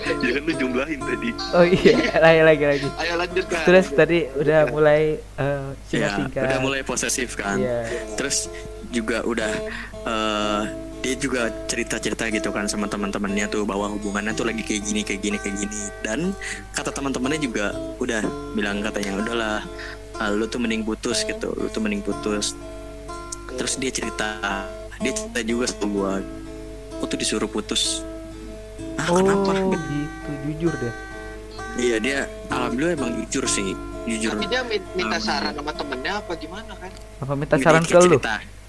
[0.00, 1.30] Ya kan lu jumlahin tadi.
[1.50, 2.88] Oh iya, lagi lagi lagi.
[2.98, 7.86] ayo lanjutkan Terus tadi udah mulai eh ya udah mulai posesif kan Iya.
[8.14, 8.50] terus
[8.88, 9.52] juga udah
[10.02, 10.62] eh,
[11.00, 15.20] dia juga cerita-cerita gitu kan sama teman-temannya tuh bahwa hubungannya tuh lagi kayak gini kayak
[15.24, 15.80] gini kayak gini.
[16.04, 16.36] Dan
[16.72, 18.20] kata teman-temannya juga udah
[18.52, 19.58] bilang katanya udahlah
[20.20, 21.56] eh, lu tuh mending putus gitu.
[21.56, 22.52] Lu tuh mending putus.
[23.56, 24.28] Terus dia cerita
[25.00, 26.10] dia cerita juga sama gua
[27.00, 28.04] aku tuh disuruh putus.
[29.00, 29.56] Ah Oh, kenapa?
[29.88, 30.30] gitu.
[30.44, 30.94] Jujur deh.
[31.80, 32.18] iya dia
[32.52, 33.72] alhamdulillah emang jujur sih
[34.04, 34.36] jujur.
[34.36, 36.92] Tapi dia min- minta saran sama temennya apa gimana kan?
[37.24, 38.20] Apa minta saran ke lu?
[38.20, 38.59] cerita.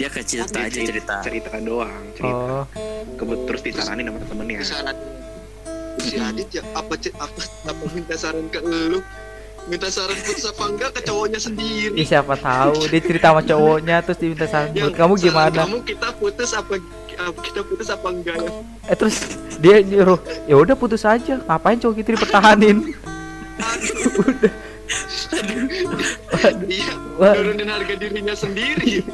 [0.00, 2.64] Dia ke cerita Dia aja cerita cerita doang, cerita.
[2.64, 2.64] Oh,
[3.20, 4.64] Kebut terus disaranin sama temennya.
[4.64, 4.96] saran
[6.00, 9.04] si Adit ya apa apa apa minta saran ke lu
[9.68, 13.96] minta saran putus apa enggak ke cowoknya sendiri ya siapa tahu dia cerita sama cowoknya
[14.00, 15.60] terus diminta saran buat Yang kamu saran gimana?
[15.68, 16.74] kamu kita putus apa
[17.44, 18.50] kita putus apa enggak ya
[18.88, 19.16] Eh terus
[19.60, 20.16] dia nyuruh,
[20.48, 21.36] ya udah putus aja.
[21.44, 22.76] Ngapain cowok kita dipertahanin?
[24.24, 24.52] udah.
[26.66, 27.36] iya Wah.
[27.36, 29.04] nurunin harga dirinya sendiri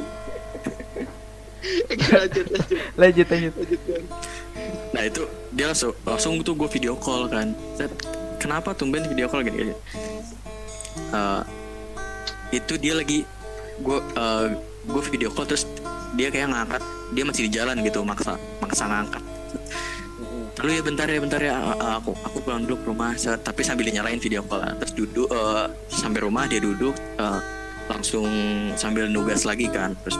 [2.17, 3.53] Lanjut lanjut Lanjut lanjut.
[4.95, 5.21] Nah itu
[5.53, 7.51] dia langsung langsung tuh gue video call kan.
[7.75, 7.91] Set,
[8.37, 9.67] Kenapa tumben video call gini?
[9.67, 9.75] gini?
[11.11, 11.41] Eh,
[12.55, 13.25] itu dia lagi
[13.77, 13.99] gue
[14.87, 15.67] gue video call terus
[16.15, 19.23] dia kayak ngangkat dia masih di jalan gitu maksa maksa ngangkat.
[20.57, 23.89] Lalu ya bentar ya bentar ya eh, aku aku pulang dulu ke rumah tapi sambil
[23.91, 27.39] nyalain video call terus duduk eh, sampai rumah dia duduk eh,
[27.87, 28.27] langsung
[28.75, 30.17] sambil nugas lagi kan terus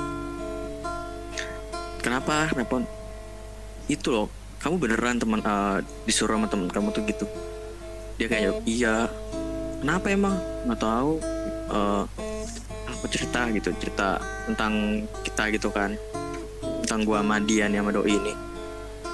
[2.07, 2.47] kenapa?
[2.55, 2.87] Kenapa?
[3.91, 4.27] Itu loh.
[4.63, 7.25] Kamu beneran teman eh, disuruh sama teman kamu tuh gitu?
[8.15, 9.11] Dia kayak iya.
[9.83, 10.39] Kenapa emang?
[10.65, 11.11] Nggak tahu.
[11.67, 12.03] Eh
[12.87, 13.51] aku cerita?
[13.51, 13.69] gitu.
[13.77, 14.17] Cerita
[14.47, 15.93] tentang kita gitu kan.
[16.87, 18.33] Tentang gua sama dia nih sama doi ini.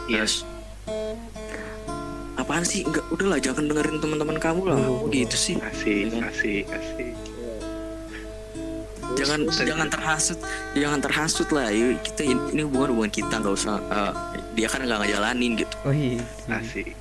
[0.07, 0.45] Yes
[2.43, 2.83] apaan sih?
[2.83, 4.77] Enggak udahlah jangan dengerin teman-teman kamu lah.
[4.83, 5.07] Oh.
[5.07, 5.55] gitu sih.
[5.63, 7.15] Asik, asik, asik.
[9.13, 10.39] Jangan jangan terhasut
[10.73, 14.13] jangan terhasut lah Yuk, kita ini, hubungan hubungan kita nggak usah eh,
[14.57, 16.21] dia kan nggak ngejalanin gitu Oh iya.
[16.49, 16.95] Asik.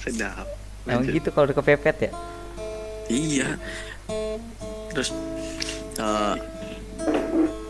[0.00, 0.46] Sedap.
[0.88, 1.14] Emang Lanjut.
[1.20, 2.12] gitu kalau udah kepepet ya?
[3.10, 3.58] iya
[4.94, 5.10] terus
[5.98, 6.36] eh,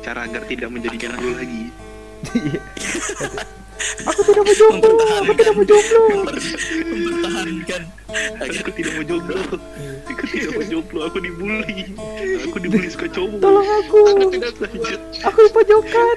[0.01, 1.65] Cara agar tidak menjadi jomblo lagi.
[4.05, 6.03] Aku tidak mau jomblo, aku tidak mau jomblo.
[6.91, 7.83] mempertahankan
[8.41, 9.37] Aku tidak mau jomblo.
[10.11, 10.99] Aku tidak mau jomblo.
[11.09, 11.79] Aku dibully.
[12.45, 13.39] Aku dibully suka cowok.
[13.41, 16.17] Tolong aku, aku tidak kuat aku dipojokan.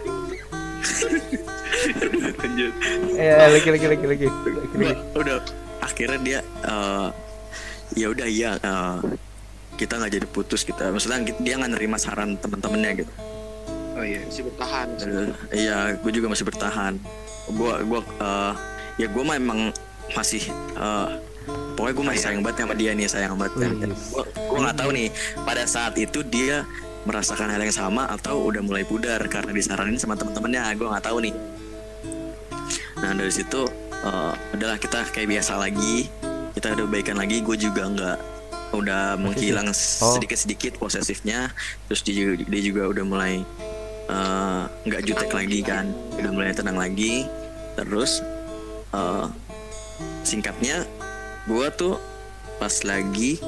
[2.43, 2.73] Lanjut.
[3.15, 4.25] Eh lagi lagi lagi lagi.
[4.75, 5.37] udah, udah
[5.83, 7.09] akhirnya dia eh,
[7.95, 8.97] ya udah iya eh,
[9.75, 13.13] kita nggak jadi putus kita maksudnya dia nggak nerima saran teman-temannya gitu
[13.93, 14.25] Oh iya.
[14.25, 16.97] masih bertahan Eh, iya gue juga masih bertahan
[17.45, 18.53] gue gua eh,
[18.95, 19.59] ya gue mah emang
[20.11, 21.07] masih eh,
[21.73, 22.41] pokoknya gue masih sayang.
[22.41, 23.53] banget sama dia nih sayang banget.
[23.57, 23.91] Kan.
[23.91, 25.07] Gue gue nggak tahu nih
[25.41, 26.63] pada saat itu dia
[27.03, 31.17] merasakan hal yang sama atau udah mulai pudar karena disaranin sama teman-temannya gue nggak tahu
[31.19, 31.35] nih.
[32.95, 36.07] Nah dari situ eh, adalah kita kayak biasa lagi
[36.53, 38.17] kita udah baikan lagi gue juga nggak
[38.73, 40.17] udah menghilang Oh.
[40.17, 41.53] sedikit-sedikit posesifnya
[41.85, 43.33] terus dia, juga- dia juga udah mulai
[44.13, 47.25] eh, nggak jutek lagi kan udah mulai tenang lagi
[47.73, 48.21] terus
[48.93, 49.25] eh,
[50.21, 50.85] singkatnya
[51.49, 51.97] gue tuh
[52.61, 53.41] pas lagi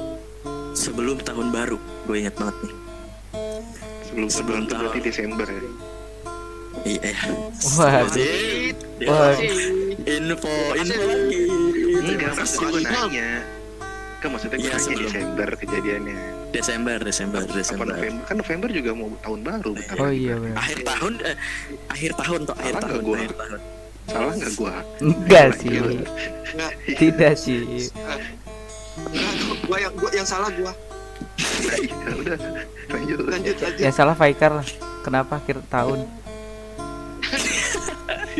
[0.74, 2.76] sebelum tahun baru gue ingat banget nih
[4.06, 5.08] Sebelum Sebelum itu berarti tahun.
[5.12, 5.60] Desember ya.
[6.88, 7.12] iya
[7.76, 8.00] Wah.
[8.00, 8.30] lagi.
[10.08, 11.42] info info lagi
[11.96, 13.30] Enggak, maksud gue nanya.
[14.26, 15.06] Kan maksudnya gue Iya, nanya sebelum.
[15.06, 16.16] Desember kejadiannya.
[16.50, 18.22] Desember Desember Apa Desember November?
[18.26, 19.70] Kan November juga mau tahun baru.
[19.78, 20.56] bentar Oh iya benar.
[20.58, 21.36] akhir tahun eh,
[21.86, 23.16] akhir tahun tuh akhir tahun gua?
[23.22, 23.60] akhir tahun
[24.06, 24.74] Salah nggak gua?
[24.98, 25.70] Enggak sih.
[25.78, 26.72] Enggak.
[26.98, 27.58] Tidak sih.
[27.94, 30.72] Enggak, gua yang gua yang salah gua.
[31.62, 32.38] Ya udah,
[32.90, 33.18] lanjut.
[33.30, 33.78] Lanjut lanjut.
[33.78, 34.66] Yang salah Faikar lah.
[35.06, 36.02] Kenapa akhir tahun?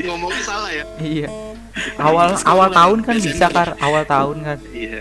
[0.03, 0.83] Ngomongnya salah ya.
[0.99, 1.31] Iya.
[1.95, 4.59] Awal awal tahun kan bisa kar awal tahun kan.
[4.75, 5.01] Iya,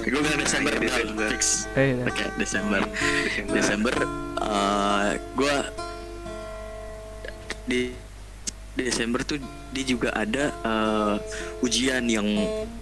[0.00, 1.28] gue bilang Desember udah, Desember.
[1.30, 1.44] fix
[1.76, 2.04] Eh, iya.
[2.06, 3.54] oke Desember Desember.
[3.54, 3.94] Desember
[4.40, 5.56] eh gue
[7.66, 7.80] di
[8.74, 9.38] Desember tuh
[9.70, 11.14] dia juga ada eh,
[11.62, 12.26] ujian yang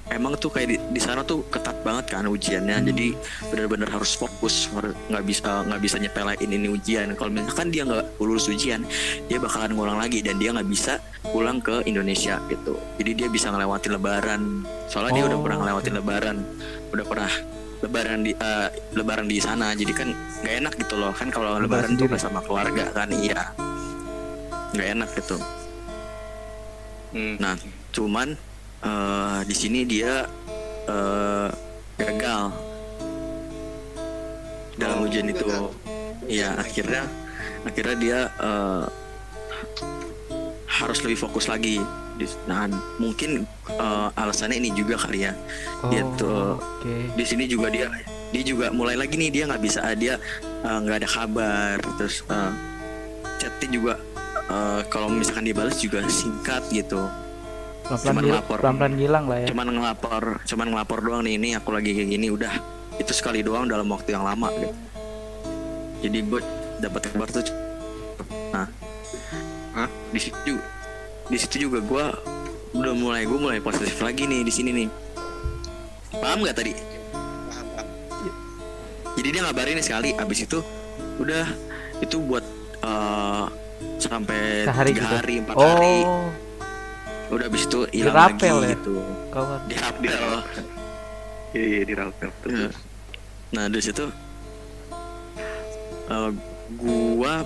[0.09, 2.81] emang tuh kayak di, di sana tuh ketat banget kan ujiannya.
[2.81, 2.87] Hmm.
[2.89, 3.07] jadi
[3.53, 4.73] benar-benar harus fokus
[5.13, 7.13] nggak bisa nggak bisa nyepelein ini ujian.
[7.13, 8.85] Kalau misalkan dia nggak lulus ujian
[9.29, 10.97] dia bakalan ngulang lagi dan dia nggak bisa
[11.29, 12.81] pulang ke Indonesia gitu.
[12.97, 14.43] Jadi dia bisa ngelewatin Lebaran.
[14.89, 15.99] Soalnya dia udah Oh, pernah ngelewatin oke.
[16.01, 16.37] Lebaran.
[16.89, 17.33] Udah pernah
[17.79, 19.77] Lebaran di eh, Lebaran di sana.
[19.77, 20.09] Jadi kan
[20.41, 21.13] nggak enak gitu loh.
[21.13, 23.53] Kan kalau Lebaran tuh sama keluarga kan iya.
[24.73, 25.37] Nggak enak gitu
[27.09, 27.37] Hmm.
[27.39, 27.57] Nah,
[27.91, 28.29] cuman
[28.81, 30.29] eh, di sini dia
[30.85, 31.49] eh,
[31.97, 32.53] gagal
[34.75, 35.43] dalam Oh, ujian itu.
[35.43, 35.75] gagal.
[36.29, 37.03] Ya, akhirnya
[37.65, 38.85] akhirnya dia eh,
[40.69, 41.81] harus lebih fokus lagi.
[42.15, 42.67] Di- Nah,
[42.99, 45.33] mungkin eh, alasannya ini juga kali ya.
[45.81, 46.35] Oh, Gitu.
[46.55, 46.95] Oke.
[47.15, 47.89] Di sini juga dia
[48.29, 50.21] dia juga mulai lagi nih dia nggak bisa dia
[50.61, 52.53] nggak ada kabar terus eh,
[53.39, 53.93] chatnya juga
[54.49, 57.01] eh, kalau misalkan dibalas juga singkat gitu.
[57.85, 58.59] Pelan-pelan Cuman ngil- lapor.
[58.61, 59.47] pelan-pelan ngilang lah ya.
[59.49, 62.53] cuman ngelapor cuman ngelapor doang nih ini aku lagi kayak gini udah.
[62.97, 64.69] Itu sekali doang dalam waktu yang lama gitu.
[65.99, 66.41] Jadi gue
[66.79, 67.43] dapat kabar tuh
[68.49, 68.69] nah.
[69.75, 69.89] Hah?
[70.09, 70.65] di situ juga,
[71.27, 72.05] di situ juga gue
[72.73, 74.89] udah mulai gue mulai positif lagi nih di sini nih.
[76.15, 76.73] Paham nggak tadi?
[79.15, 80.63] Jadi dia ngabarin sekali abis itu
[81.19, 81.47] udah
[81.99, 82.45] itu buat
[82.81, 83.47] eh,
[83.99, 85.15] sampai Sehari tiga gitu?
[85.17, 86.27] hari empat hari Oh,
[87.29, 88.73] udah abis itu hilang lagi ya?
[88.73, 88.95] gitu
[89.29, 89.61] kawan.
[89.67, 90.25] dirapel
[91.49, 92.69] Iya iya di Ralph Iya.
[93.51, 94.05] Nah dari situ
[96.09, 96.31] eh,
[96.75, 97.45] gua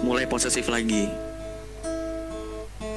[0.00, 1.06] mulai posesif lagi.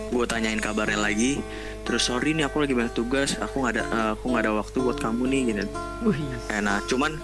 [0.08, 1.42] Gua tanyain kabarnya lagi.
[1.84, 3.38] Terus sorry nih aku lagi banyak tugas.
[3.38, 5.64] Aku nggak ada eh, aku nggak ada waktu buat kamu nih gitu.
[6.04, 6.20] Wih,
[6.50, 7.18] Eh, nah cuman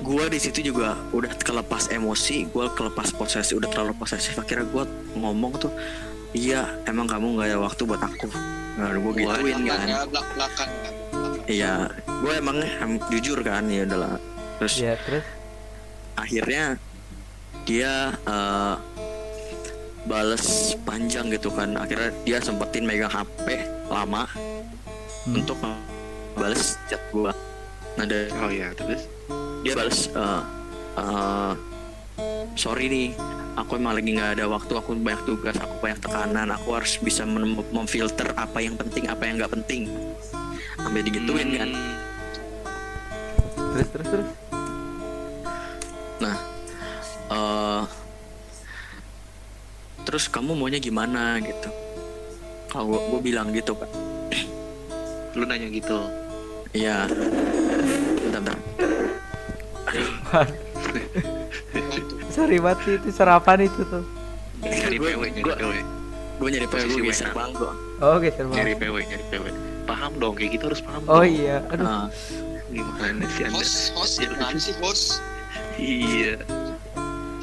[0.00, 2.48] gua di situ juga udah kelepas emosi.
[2.50, 3.56] Gua kelepas posesif.
[3.58, 4.34] Udah terlalu posesif.
[4.36, 4.84] Akhirnya gua
[5.16, 5.72] ngomong tuh.
[6.34, 8.26] Iya emang kamu nggak ada waktu buat aku.
[8.74, 9.86] Nah, gue gituin kan.
[10.34, 10.70] belakang.
[11.46, 14.18] Iya, gue emang em, jujur kan ya udahlah.
[14.58, 15.22] Terus ya terus
[16.18, 16.74] akhirnya
[17.62, 18.74] dia eh,
[20.04, 24.26] bales panjang gitu kan akhirnya dia sempetin megang HP lama
[25.24, 25.40] Hmm.
[25.40, 25.56] untuk
[26.36, 27.32] bales chat gua
[27.96, 29.08] nah dari Oh iya terus
[29.64, 30.42] dia bales eh,
[30.98, 31.52] eh,
[32.54, 33.08] sorry nih
[33.54, 37.22] aku emang lagi nggak ada waktu aku banyak tugas aku banyak tekanan aku harus bisa
[37.24, 39.88] mem- memfilter apa yang penting apa yang nggak penting
[40.78, 41.70] sampai digituin kan
[43.64, 43.82] Hmm.
[43.82, 44.30] terus terus terus.
[47.34, 47.82] eh
[50.04, 51.70] terus kamu maunya gimana gitu
[52.70, 53.90] kalau gue bilang gitu kan
[55.34, 55.98] Lu nanya gitu
[56.70, 57.53] iya bentar.
[60.34, 62.14] Bantu.
[62.28, 64.02] Sorry banget itu sarapan itu tuh.
[64.60, 65.72] Nyari PW nyari PW
[66.34, 67.36] gue nyari PW Posisi gue geser WNA.
[67.36, 67.66] bangku
[68.00, 68.82] Oh geser Nyari banget.
[68.82, 69.44] PW nyari PW
[69.84, 71.28] Paham dong kayak gitu harus paham Oh dong.
[71.28, 71.84] iya, aduh.
[71.84, 72.04] Nah,
[72.66, 75.22] Gimana sih anda host host Ya, gimana sih host
[75.76, 76.34] Iya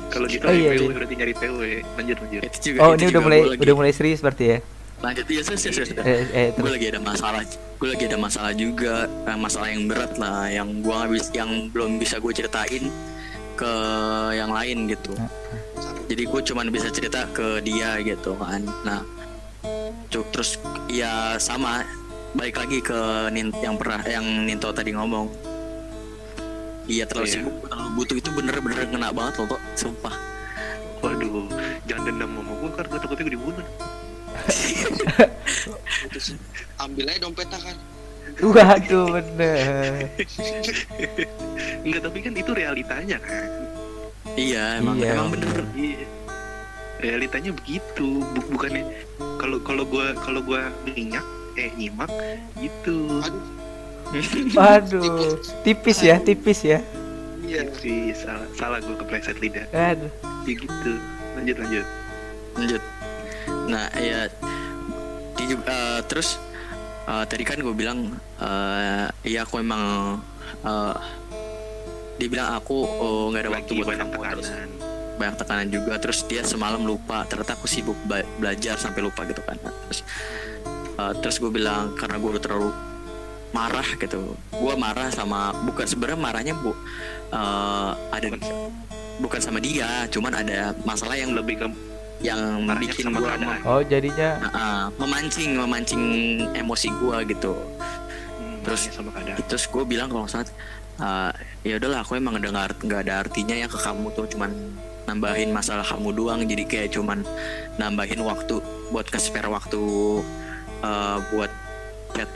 [0.10, 0.92] Kalau gitu Oh, nyari iya, PW iya.
[0.92, 1.60] berarti nyari PW
[1.96, 4.58] Lanjut lanjut itu juga Oh ini udah mulai udah mulai serius berarti ya?
[5.02, 6.06] Lanjut iya serius serius serius.
[6.06, 10.14] Eh, eh gue lagi ada masalah gue lagi ada masalah juga eh, masalah yang berat
[10.22, 12.86] lah yang gue bisa yang belum bisa gue ceritain
[13.58, 13.74] ke
[14.38, 15.14] yang lain gitu
[16.06, 19.02] jadi gue cuman bisa cerita ke dia gitu kan nah
[20.14, 21.82] cuk terus ya sama
[22.32, 23.00] balik lagi ke
[23.34, 25.28] Nin, yang pernah yang Ninto tadi ngomong
[26.88, 27.34] iya terlalu Iya.
[27.42, 30.16] sibuk terlalu butuh itu bener-bener kena banget loh kok sumpah
[31.02, 31.50] Waduh
[31.90, 33.66] Jangan dendam sama gue kan gue takutnya gue dibunuh.
[36.84, 37.78] ambil aja dompetnya kan
[38.42, 40.08] Waduh bener.
[41.84, 43.48] Enggak tapi kan itu realitanya kan
[44.34, 45.14] iya emang Iya.
[45.14, 46.06] emang bener Iya.
[47.02, 48.88] Realitanya begitu, Bu- bukannya
[49.36, 51.26] kalau kalau gua kalau gua minyak
[51.58, 52.10] eh nyimak
[52.56, 53.26] gitu.
[53.26, 53.44] aduh
[54.54, 56.80] Waduh, tipis ya, tipis ya.
[57.42, 59.66] iya sih salah salah gua kepleset lidah.
[59.74, 60.10] Aduh.
[60.46, 60.94] Ya gitu.
[61.36, 61.86] Lanjut lanjut.
[62.54, 62.82] lanjut
[63.72, 64.28] nah ya
[65.38, 66.38] di, eh, terus
[67.08, 69.84] eh, tadi kan gue bilang eh, ya aku emang
[70.66, 70.96] eh,
[72.22, 74.50] dia bilang aku oh, nggak ada waktu Lagi buat banyak kamu terus.
[74.54, 74.70] tekanan.
[75.18, 75.94] banyak tekanan juga.
[75.98, 77.98] Terus dia semalam lupa ternyata aku sibuk
[78.38, 79.58] belajar sampai lupa gitu kan.
[79.66, 80.06] Nah, terus
[81.02, 82.70] eh, terus gue bilang karena gue udah terlalu
[83.50, 84.38] marah gitu.
[84.54, 86.78] Gue marah sama bukan sebenarnya marahnya bu
[87.34, 88.28] eh, ada
[89.22, 91.68] bukan sama dia cuman ada masalah yang Lebih ke
[92.22, 93.34] yang marahnya bikin gue.
[93.66, 96.04] Oh jadinya ah, memancing memancing
[96.54, 97.54] emosi gua gitu
[98.38, 99.38] Hmm, Terus- sama keadaan.
[99.46, 100.50] terus gue bilang kalau saat
[101.62, 104.54] ya udahlah aku emang udah nggak ada artinya ya ke kamu tuh cuman
[105.06, 107.26] nambahin masalah kamu doang jadi kayak cuman
[107.76, 109.82] nambahin waktu buat ke spare waktu
[110.82, 111.50] eh, buat
[112.14, 112.30] chat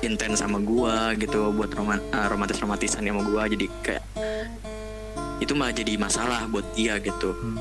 [0.00, 1.96] intens sama gua gitu buat roman
[2.28, 4.04] romantis romantisan sama gua jadi kayak
[5.40, 7.56] itu malah jadi masalah buat dia gitu Hmm.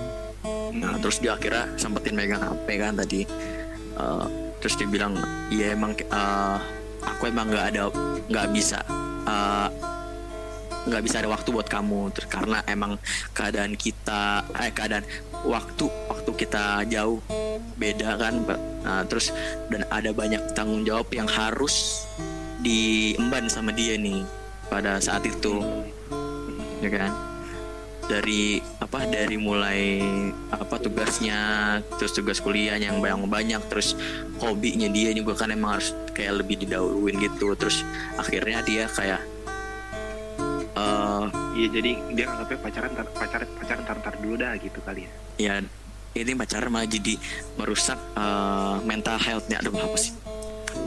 [0.76, 3.26] Nah, terus dia akhirnya sempetin megang HP kan tadi.
[4.00, 4.28] Eh,
[4.62, 5.18] terus dia bilang,
[5.50, 6.58] iya emang eh,
[7.04, 7.90] aku emang nggak ada
[8.30, 8.80] nggak bisa
[9.26, 9.70] eh,
[10.90, 12.96] nggak bisa ada waktu buat kamu terus karena emang
[13.36, 15.04] keadaan kita eh keadaan
[15.44, 17.20] waktu waktu kita jauh
[17.80, 18.44] beda kan.
[18.80, 19.32] Nah, terus
[19.68, 22.08] dan ada banyak tanggung jawab yang harus
[22.60, 24.24] diemban sama dia nih
[24.68, 25.64] pada saat itu
[26.80, 27.12] ya kan
[28.10, 30.02] dari apa dari mulai
[30.50, 33.94] apa tugasnya terus tugas kuliahnya yang banyak banyak terus
[34.42, 37.86] hobinya dia juga kan emang harus kayak lebih didahuluin gitu terus
[38.18, 39.22] akhirnya dia kayak
[40.74, 41.26] eh
[41.60, 45.12] Iya jadi dia nganggapnya pacaran tar- pacaran pacaran tar tar dulu dah gitu kali ya.
[45.36, 45.54] ya
[46.16, 47.20] ini pacaran malah jadi
[47.60, 50.16] merusak eh, mental healthnya aduh apa sih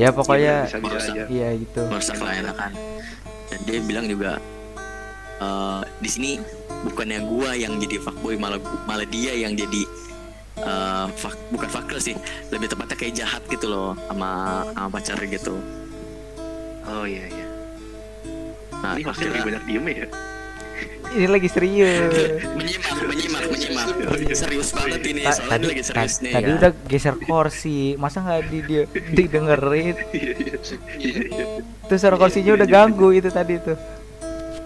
[0.00, 1.12] ya pokoknya bisa bisa merusak.
[1.12, 1.24] aja.
[1.28, 2.72] iya gitu merusak lah ya kan
[3.52, 4.40] dan dia bilang juga
[5.42, 6.30] eh, di sini
[6.84, 9.82] bukannya gua yang jadi fuckboy malah malah dia yang jadi
[10.56, 12.14] eh, fuck, bukan fucker sih
[12.48, 14.30] lebih tepatnya kayak jahat gitu loh sama
[14.70, 15.58] sama pacar gitu
[16.84, 17.46] Oh iya iya.
[18.74, 20.06] nah Ini hostnya lebih banyak diem ya.
[21.12, 22.10] ini lagi serius
[22.58, 23.86] menyimak menyimak menyimak
[24.42, 26.54] serius banget ini Ta- soalnya tadi ini lagi serius nih tadi ya.
[26.58, 28.82] udah geser kursi masa nggak di dia
[29.16, 30.54] didengerin Iya iya.
[30.98, 31.44] Iya iya.
[31.86, 33.76] terus suara kursinya udah ganggu itu tadi tuh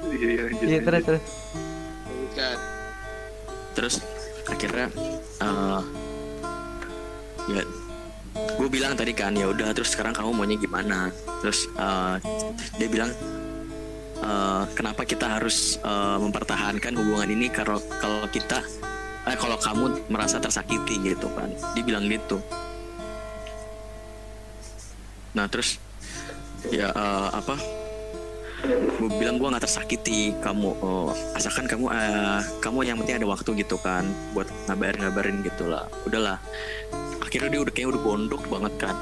[0.07, 0.43] Iya iya.
[0.47, 1.23] lanjut, iya terus terus
[2.07, 2.57] Bukan.
[3.77, 3.95] terus
[4.47, 4.87] akhirnya
[5.43, 5.83] eh
[7.47, 7.63] ya
[8.37, 11.09] gue bilang tadi kan ya udah terus sekarang kamu maunya gimana
[11.41, 12.17] terus eh,
[12.77, 13.11] dia bilang
[14.21, 18.61] eh, kenapa kita harus eh, mempertahankan hubungan ini kalau kalau kita
[19.29, 22.41] eh, kalau kamu merasa tersakiti gitu kan dia bilang gitu
[25.37, 25.79] nah terus
[26.73, 27.76] ya eh, apa
[28.65, 30.33] gue bilang gue nggak tersakiti.
[30.41, 35.37] Kamu oh, asalkan kamu eh, kamu yang penting ada waktu gitu kan buat ngabarin ngabarin
[35.45, 36.41] gitulah udahlah.
[37.21, 38.97] Akhirnya dia udah kayak udah bondok banget kan.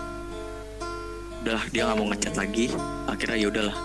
[1.45, 2.67] Udah dia nggak mau ngechat lagi.
[3.07, 3.77] Akhirnya ya udahlah.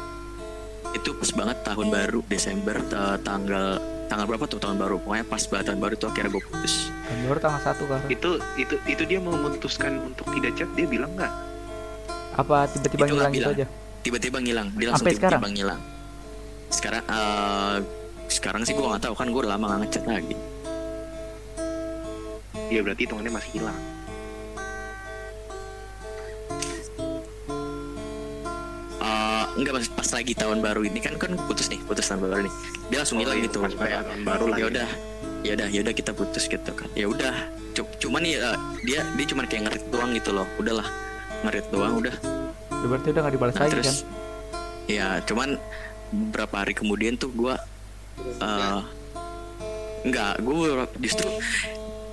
[0.95, 3.77] Itu pas banget tahun baru Desember ta- tanggal
[4.09, 4.97] tanggal berapa tuh tahun baru?
[4.97, 6.73] Pokoknya pas banget tahun baru itu akhirnya gue putus.
[7.05, 8.01] Dan baru tanggal satu kan?
[8.09, 11.33] Itu itu itu dia memutuskan untuk tidak chat dia bilang nggak?
[12.29, 13.57] apa tiba-tiba Itu ngilang nggak gitu bilang.
[13.59, 13.65] aja
[13.99, 14.67] tiba-tiba ngilang.
[14.75, 15.51] Dia langsung tiba-tiba sekarang?
[15.51, 15.81] ngilang.
[16.69, 17.77] Sekarang eh,
[18.29, 20.35] sekarang sih gue nggak tahu kan gue udah lama nggak ngechat lagi.
[22.69, 23.79] Iya berarti hitungannya masih hilang.
[28.99, 32.41] Eh, enggak pas, pas lagi tahun baru ini kan kan putus nih putus tahun baru
[32.43, 32.53] nih.
[32.91, 33.57] Dia langsung Oh, ngilang iya, gitu.
[33.59, 34.57] pas kayak tahun baru lah.
[34.59, 34.65] ya.
[34.67, 34.89] udah
[35.39, 36.89] ya udah ya udah kita putus gitu kan.
[36.93, 37.33] Ya udah
[37.69, 40.47] Cu- cuman ya dia dia cuman kayak ngerit doang gitu loh.
[40.59, 40.87] Udahlah
[41.41, 42.15] ngerit doang udah
[42.79, 43.75] Ya, berarti udah nggak dibalas nah lagi kan?
[43.83, 43.97] terus
[44.89, 45.49] ya cuman
[46.09, 47.59] beberapa hari kemudian tuh gua
[48.19, 48.81] eh
[50.07, 51.27] enggak gue justru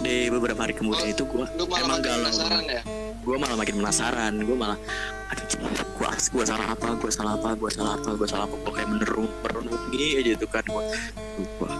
[0.03, 1.49] di beberapa hari kemudian itu malah
[1.81, 2.31] emang galau.
[2.67, 2.83] ya?
[3.27, 4.79] gue malah makin penasaran gue malah
[5.31, 5.47] aduh
[5.97, 6.89] gue gue salah apa?
[7.01, 7.57] Gue salah apa?
[7.57, 8.15] Gue salah apa?
[8.15, 8.55] Gue salah apa?
[8.63, 10.83] Gue kayak menerung merenung gini aja tuh kan gue
[11.41, 11.71] gue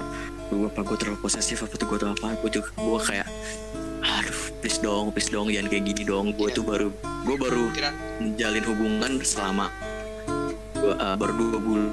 [0.51, 0.81] gue apa?
[0.83, 1.87] Gue terlalu posesif apa tuh?
[1.87, 2.35] Gue tuh apa?
[2.43, 3.29] Gue juga gue kayak
[4.07, 6.33] aduh please dong please dong jangan kayak gini dong.
[6.33, 9.67] Gue tuh baru gue baru Kira menjalin hubungan selama
[10.73, 11.91] gua, eh, baru dua bulan.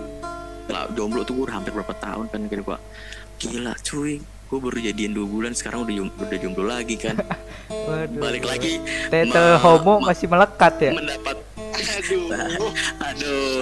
[0.63, 2.77] Lah jomblo tuh gue hampir berapa tahun kan kira gue
[3.39, 4.21] gila cuy.
[4.21, 7.17] Gue baru jadian dua bulan sekarang udah jom- udah jomblo lagi kan.
[7.83, 8.15] Waduh.
[8.15, 10.91] balik lagi tete Ma- homo ma- masih melekat ya?
[10.95, 11.35] mendapat
[11.73, 12.71] aduh.
[13.09, 13.61] aduh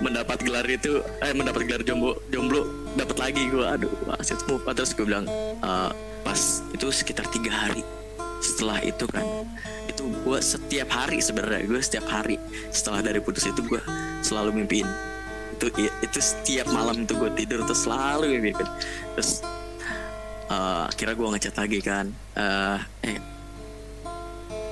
[0.00, 4.90] mendapat gelar itu eh mendapat gelar jomblo jomblo dapat lagi gue aduh aset move terus
[4.90, 5.22] gue bilang
[5.60, 5.90] eh,
[6.30, 7.82] pas itu sekitar tiga hari.
[8.38, 9.26] Setelah itu kan
[9.90, 12.38] itu gue setiap hari sebenarnya gue setiap hari
[12.70, 13.82] setelah dari putus itu gue
[14.22, 14.86] selalu mimpiin
[15.58, 18.70] itu itu setiap malam itu gue tidur tuh selalu mimpiin
[19.18, 19.42] terus
[20.46, 22.06] eh, akhirnya gue ngechat lagi kan
[22.38, 23.18] eh eh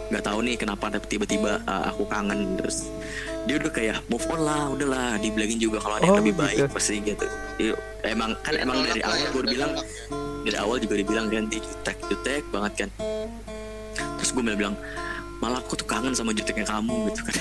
[0.08, 2.56] nggak tahu nih kenapa tiba-tiba uh, aku kangen.
[2.56, 2.88] Terus
[3.44, 6.44] dia udah kayak move on lah udahlah dibilangin juga kalau ada yang Oh, lebih gitu.
[6.48, 7.26] baik pasti gitu.
[7.60, 7.74] Iya,
[8.08, 9.84] emang kan emang dari awal ya, gue bilang ya.
[10.46, 12.90] Dari awal juga dibilang kan di jutek jutek banget kan
[14.18, 14.76] terus gue malah bilang
[15.38, 17.36] malah aku tuh kangen sama juteknya kamu gitu kan.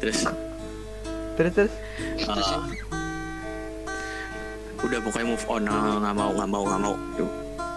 [0.00, 0.18] Terus
[1.36, 1.72] terus terus?
[2.24, 2.64] Uh,
[4.80, 7.30] udah pokoknya move on ah, nggak mau nggak mau nggak mau Tuh.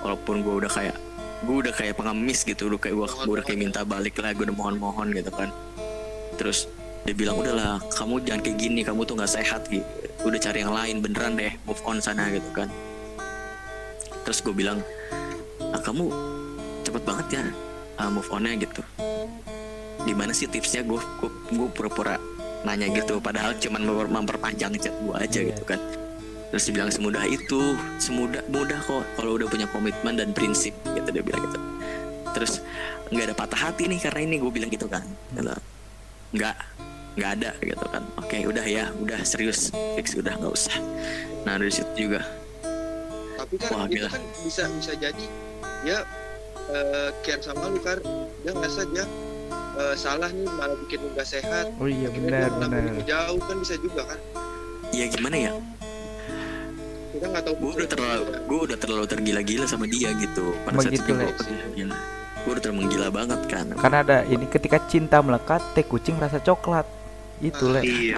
[0.07, 0.95] walaupun gue udah kayak
[1.43, 4.55] gue udah kayak pengemis gitu udah kayak gue udah kayak minta balik lah gue udah
[4.55, 5.49] mohon mohon gitu kan.
[6.39, 6.69] Terus
[7.03, 9.83] dia bilang udahlah kamu jangan kayak gini kamu tuh nggak sehat gitu.
[10.23, 12.71] Udah cari yang lain beneran deh move on sana gitu kan
[14.23, 14.79] terus gue bilang
[15.71, 16.07] "Ah, kamu
[16.83, 17.43] cepet banget ya
[17.99, 18.81] uh, move onnya gitu.
[20.03, 20.83] Gimana sih tipsnya?
[20.83, 20.99] Gue
[21.51, 22.19] gue pura-pura
[22.63, 25.49] nanya gitu padahal cuman memper- memperpanjang chat gue aja Iya.
[25.55, 25.79] gitu kan.
[26.53, 27.59] Terus dia bilang semudah itu
[27.97, 31.59] semudah mudah kok kalau udah punya komitmen dan prinsip gitu dia bilang gitu.
[32.33, 32.61] Terus
[33.09, 35.03] nggak ada patah hati nih karena ini gue bilang gitu kan.
[35.33, 35.53] Gitu.
[36.33, 36.55] nggak
[37.13, 38.03] nggak ada gitu kan.
[38.17, 40.73] Oke udah ya udah serius fix udah nggak usah.
[41.45, 42.25] Nah dari situ juga
[43.37, 45.25] tapi kan Wah, itu kan bisa bisa jadi
[46.73, 47.99] eh, care sama lu kan
[48.45, 49.05] dia ngerasa dia
[49.77, 51.65] eh, salah nih malah bikin lu gak sehat.
[51.77, 53.03] Oh iya benar benar.
[53.03, 54.19] jauh kan bisa juga kan
[54.93, 55.51] ya gimana ya?
[57.13, 60.53] Kita nggak tahu gue udah terlalu gue udah terlalu tergila-gila sama dia gitu.
[60.65, 61.25] Pada saat Begitu, itu Le.
[61.29, 61.85] gue
[62.43, 63.65] gue udah menggila banget kan.
[63.73, 66.85] Karena ada ini ketika cinta melekat teh kucing rasa coklat.
[67.41, 68.17] Itu le Iya.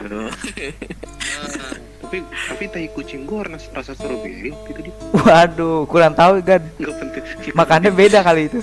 [1.96, 6.62] Tapi tapi tai kucing gua warna rasa strawberry waktu itu dia waduh kurang tahu kan
[6.76, 7.24] nggak penting.
[7.54, 8.60] makannya beda kali itu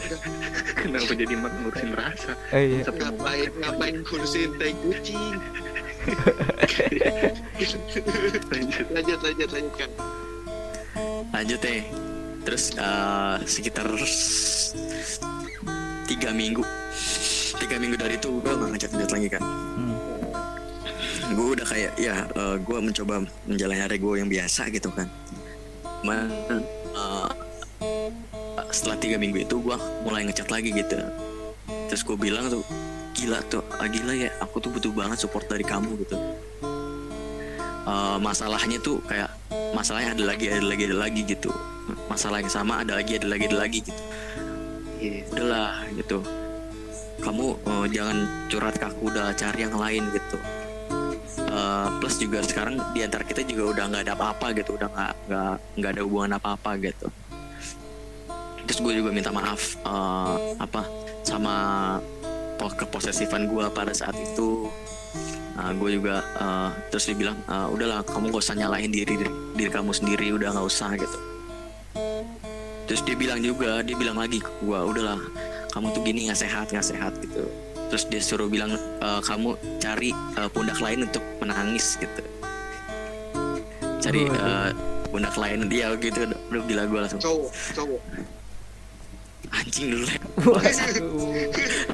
[0.73, 2.33] Kenapa jadi mak ngurusin rasa?
[2.35, 2.83] oh, iya.
[2.83, 5.37] Sampai ngapain ngapain ngurusin tai kucing
[8.51, 8.87] lanjut.
[8.91, 9.91] lanjut lanjut lanjut kan
[11.33, 11.83] lanjut deh
[12.43, 13.87] terus eh, sekitar
[16.05, 16.63] tiga minggu
[17.57, 19.92] tiga minggu dari itu gue nggak ngechat ngechat lagi kan Hmm.
[21.37, 22.29] gue udah kayak ya
[22.61, 25.09] gue mencoba menjalani hari gue yang biasa gitu kan.
[26.03, 27.31] Cuman eh,
[28.73, 30.99] setelah tiga minggu itu gue mulai ngechat lagi gitu.
[31.89, 32.65] Terus gue bilang tuh
[33.13, 36.17] gila tuh ah, gila ya aku tuh butuh banget support dari kamu gitu.
[37.83, 39.31] Eh, masalahnya tuh kayak
[39.75, 41.51] masalahnya ada lagi ada lagi ada lagi gitu.
[42.07, 44.03] Masalah yang sama ada lagi ada lagi ada lagi gitu.
[45.03, 45.27] Iya.
[45.35, 46.19] udahlah gitu.
[47.23, 48.19] Kamu eh, jangan
[48.51, 50.62] curhat ke aku udah cari yang lain gitu
[51.33, 55.13] Eh, plus juga sekarang di antara kita juga udah nggak ada apa-apa gitu udah nggak
[55.29, 57.09] nggak nggak ada hubungan apa-apa gitu.
[58.69, 60.83] Terus gue juga minta maaf eh, apa
[61.25, 61.55] sama
[62.61, 64.69] po- keposesifan gue pada saat itu.
[65.53, 69.33] Nah, gue juga eh, terus dia bilang "Eh, udahlah kamu gak usah nyalahin diri diri,
[69.57, 71.19] diri kamu sendiri udah nggak usah gitu.
[72.89, 75.21] Terus dia bilang juga dia bilang lagi ke gue udahlah
[75.73, 77.49] kamu tuh gini nggak sehat nggak sehat gitu
[77.93, 82.25] terus dia suruh bilang "Eh, kamu cari eh, pundak lain untuk menangis gitu.
[84.01, 84.71] Cari Oh, eh,
[85.13, 86.25] pundak lain dia gitu.
[86.49, 87.21] Udah gila gue langsung.
[87.21, 88.01] Cowok cowok.
[89.53, 90.09] Anjing dulu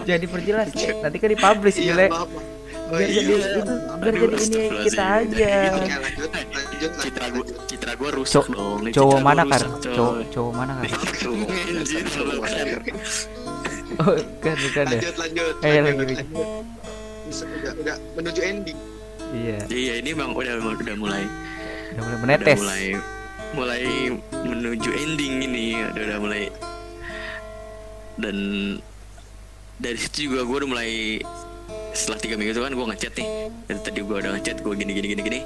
[0.06, 0.70] jadi perjelas
[1.02, 2.06] nanti kan dipublish iya le.
[2.06, 2.46] maaf maaf.
[2.88, 3.48] Oh, biar jadi iya.
[3.52, 3.60] itu
[4.00, 5.52] biar jadi ini kita aja.
[5.74, 9.92] Oke lanjut lanjut citra gue citra gue rusak Cow- dong cowok gua mana kan coy.
[9.92, 11.38] cowok cowok mana kan Langsung.
[13.96, 16.14] Oh kan bukan deh lanjut lanjut Eh, lanjut, lagi, lagi.
[16.20, 16.48] lanjut.
[17.28, 18.78] Bisa, udah udah menuju ending.
[19.28, 19.58] Iya.
[19.68, 21.24] Iya ini bang udah udah mulai.
[21.92, 22.58] Udah mulai udah menetes.
[22.58, 22.84] mulai
[23.48, 23.82] mulai
[24.32, 26.42] menuju ending ini udah, udah mulai.
[28.16, 28.36] Dan
[29.78, 30.90] dari situ juga gue udah mulai
[31.92, 33.28] setelah tiga minggu itu kan gue ngechat nih.
[33.68, 35.40] Dari tadi gue udah ngechat gue gini gini gini gini.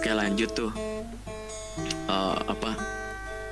[0.00, 0.72] Oke lanjut tuh.
[2.08, 2.72] Eh, apa?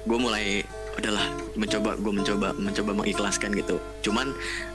[0.05, 0.65] Gue mulai
[0.95, 3.77] udahlah mencoba gue mencoba mencoba mengikhlaskan gitu.
[4.01, 4.31] Cuman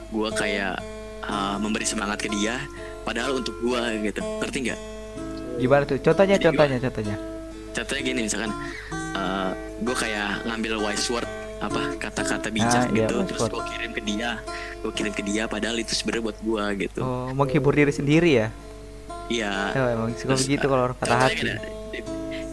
[0.09, 0.75] gue kayak
[1.23, 2.59] eh, memberi semangat ke dia
[3.03, 4.19] padahal untuk gue gitu.
[4.39, 4.79] Ngerti nggak?
[5.59, 5.97] Gimana tuh?
[5.99, 7.15] Contohnya Jadi contohnya contohnya.
[7.69, 8.51] Contohnya gini misalkan
[9.79, 11.27] gue kayak ngambil wise word
[11.59, 14.39] apa kata-kata bijak Ah, iya, gitu wise terus gue kirim ke dia
[14.79, 16.99] gue kirim ke dia padahal itu sebenarnya buat gue gitu.
[17.03, 18.47] Oh menghibur diri sendiri ya?
[19.27, 19.51] Iya.
[19.75, 21.35] Oh, emang suka Terus, begitu kalau orang patah hati.
[21.35, 21.78] kan ada, "Di-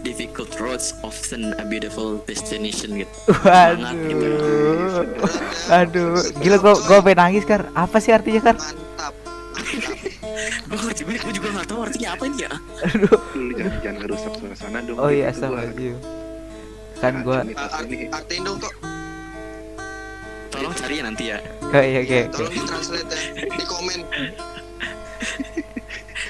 [0.07, 3.11] difficult roads often a beautiful destination gitu.
[3.43, 4.29] Waduh gitu.
[5.69, 9.15] aduh gila gua gua pengen nangis kan apa sih artinya kan mantap.
[10.63, 12.51] Gue ngerti gue gue juga nggak tahu artinya apa ini ya?
[12.85, 13.19] Aduh.
[13.27, 14.97] Dulu jangan jangan ngerusak suasana dong.
[14.97, 15.59] oh iya Gitu gua.
[15.59, 15.97] astagfirullahaladzim
[16.97, 17.53] kan gua Ah, ini.
[17.53, 18.75] art- artiin dong kok.
[20.49, 21.39] Tolong cari ya nanti ya.
[21.67, 22.33] Oh iya oke oke.
[22.33, 24.01] tolong di translate ya di komen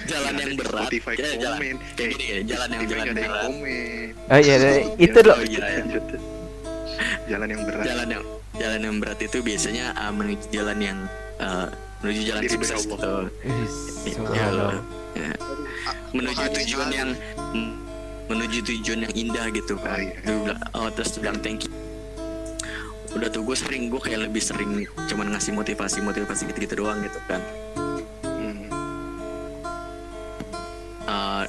[0.05, 1.77] jalan yang berat Spotify ya, jalan komen.
[1.97, 4.09] kayak gini ya jalan yang jalan yang berat komen.
[4.29, 4.79] oh iya deh.
[5.01, 5.61] itu loh iya.
[7.27, 7.85] Jalan yang berat.
[7.85, 8.25] jalan yang
[8.57, 10.99] jalan yang berat itu biasanya uh, menuju jalan yang
[11.43, 11.67] uh,
[12.01, 13.11] menuju jalan Diri sukses gitu
[14.07, 14.47] Ya,
[15.19, 15.35] ya.
[16.15, 17.11] Menuju tujuan yang
[18.31, 20.17] menuju tujuan yang indah gitu kan Oh, iya.
[20.25, 21.73] Bilang, oh terus dia bilang thank you
[23.17, 27.01] udah tuh gue sering gue kayak lebih sering cuman ngasih motivasi motivasi gitu gitu doang
[27.01, 27.41] gitu kan
[31.07, 31.47] Uh,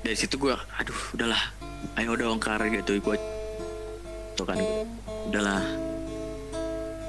[0.00, 1.42] dari situ gue aduh udahlah
[1.96, 2.98] ayo dong kar gitu.
[2.98, 3.16] Gue
[4.34, 4.58] tuh kan
[5.30, 5.62] udahlah.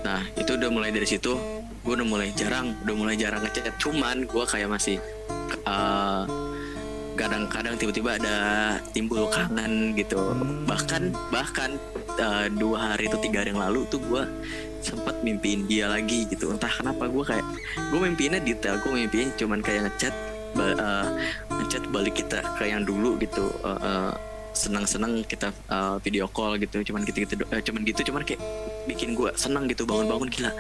[0.06, 1.34] Nah itu udah mulai dari situ
[1.82, 3.74] gue udah mulai jarang udah mulai jarang ngechat.
[3.82, 5.02] Cuman gue kayak masih
[5.66, 6.30] uh,
[7.18, 8.38] kadang-kadang tiba-tiba ada
[8.94, 10.18] timbul kangen gitu.
[10.18, 10.66] Hmm.
[10.70, 11.72] bahkan bahkan
[12.22, 14.24] uh, dua hari atau tiga hari yang lalu tuh gue
[14.82, 16.54] sempat mimpiin dia lagi gitu.
[16.54, 17.46] Entah kenapa gue kayak
[17.90, 20.14] gue mimpiinnya detail gue mimpiin cuman kayak ngechat
[20.58, 21.08] uh,
[21.50, 24.12] ngechat balik kita ke yang dulu gitu uh, uh,
[24.52, 28.42] senang-senang kita uh, video call gitu cuman gitu gitu cuman gitu cuman kayak
[28.84, 30.52] bikin gue senang gitu bangun-bangun gila.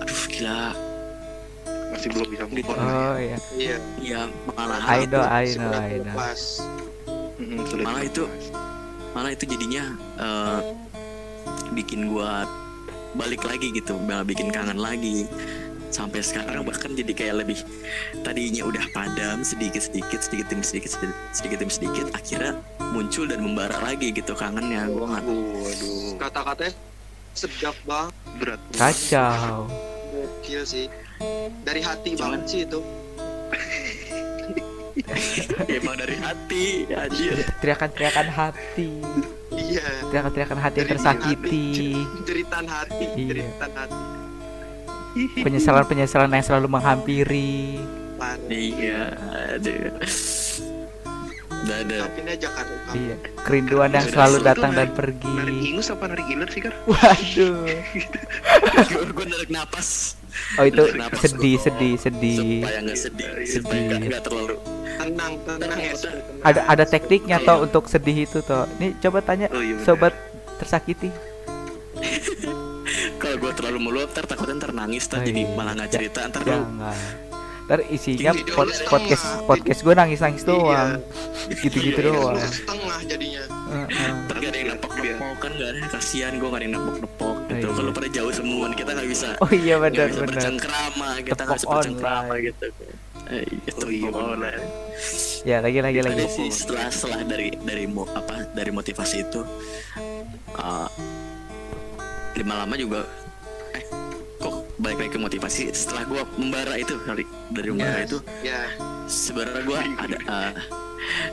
[0.00, 0.72] Aduh gila.
[1.92, 2.78] Masih belum bisa move on.
[2.80, 3.36] Oh iya.
[3.54, 3.76] Iya.
[4.00, 4.20] ya
[4.52, 6.14] malah I know I know I know.
[6.16, 6.64] Lepas.
[7.36, 8.32] Mm-mm, sulit Malah itu-
[9.12, 9.84] malah itu jadinya
[10.16, 10.60] eh,
[11.72, 12.44] bikin gua
[13.16, 15.24] balik lagi gitu malah bikin kangen lagi
[15.88, 17.58] sampai sekarang bahkan jadi kayak lebih
[18.20, 22.52] tadinya udah padam sedikit sedikit sedikit demi sedikit sedikit, sedikit demi sedikit akhirnya
[22.90, 26.72] muncul dan membara lagi gitu kangennya gua nggak waduh Kata-katanya
[27.32, 28.12] sedap banget.
[28.36, 29.68] berat kacau
[30.08, 30.86] Gokil sih.
[31.62, 32.80] Dari hati Cuman- banget sih itu.
[35.68, 38.88] emang dari hati anjir teriakan-teriakan hati
[39.52, 39.84] Iya.
[40.08, 41.64] teriakan-teriakan hati yang tersakiti
[42.24, 43.24] Jeritan hati, Iya.
[43.28, 44.00] jeritan hati.
[45.40, 47.80] Penyesalan-penyesalan yang selalu menghampiri.
[48.48, 49.12] Iya
[49.56, 49.92] aduh.
[51.66, 52.66] Aja kan.
[52.94, 55.30] iya kerinduan yang selalu datang dan pergi.
[55.30, 57.66] Narik ingus apa narik iler sih kar waduh.
[59.10, 60.14] Gue narik napas.
[60.60, 60.84] Oh itu
[61.18, 62.62] sedih sedih sedih.
[62.62, 63.50] Supaya nggak sedih Sedih.
[63.62, 64.56] supaya nggak nggak terlalu
[64.96, 65.92] Tenang, tenang ya.
[66.46, 68.64] Ada ada tekniknya toh untuk sedih itu toh.
[68.78, 70.14] Nih coba tanya oh iya sobat
[70.56, 71.10] tersakiti
[73.36, 75.52] kalau gue terlalu meluap ntar takutnya ntar nangis ntar Oh, jadi iya.
[75.52, 76.20] malah nggak Ja- cerita.
[76.24, 76.96] Ntar lu jangan
[77.66, 79.44] ntar isinya Gini pod- dong, podcast setengah.
[79.44, 80.90] podcast gue nangis nangis doang.
[81.52, 82.36] Gitu-gitu Iya, doang.
[82.40, 83.42] setengah jadinya.
[84.24, 85.80] Ntar gak ada yang nepok nepok kan gak ada.
[85.92, 87.66] Kasihan gue gak ada yang nepok nepok gitu.
[87.66, 87.76] Iya.
[87.76, 90.28] kalau pada jauh semua kita nggak bisa oh iya benar benar.
[90.28, 92.66] bercengkrama kita nggak bisa bercengkrama gitu.
[93.26, 94.50] Eh, itu Oh, iya,
[95.44, 96.24] ya lagi lagi lagi.
[96.28, 99.42] Sih setelah setelah dari dari mo, apa dari motivasi itu
[100.54, 100.88] uh,
[102.34, 103.02] lima lama juga
[103.76, 103.82] eh
[104.36, 107.24] kok balik lagi ke motivasi setelah gua membara itu kali?
[107.50, 108.06] Dari membara Yes.
[108.06, 108.18] itu?
[108.42, 108.60] Ya,
[109.06, 110.52] sebenarnya gue ada uh,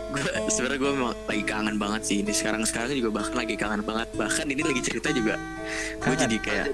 [0.10, 2.16] gue sebenarnya gue memang lagi kangen banget sih.
[2.20, 4.08] Ini sekarang sekarang juga bahkan lagi kangen banget.
[4.14, 6.20] Bahkan ini lagi cerita juga gue Kangen.
[6.22, 6.68] jadi kayak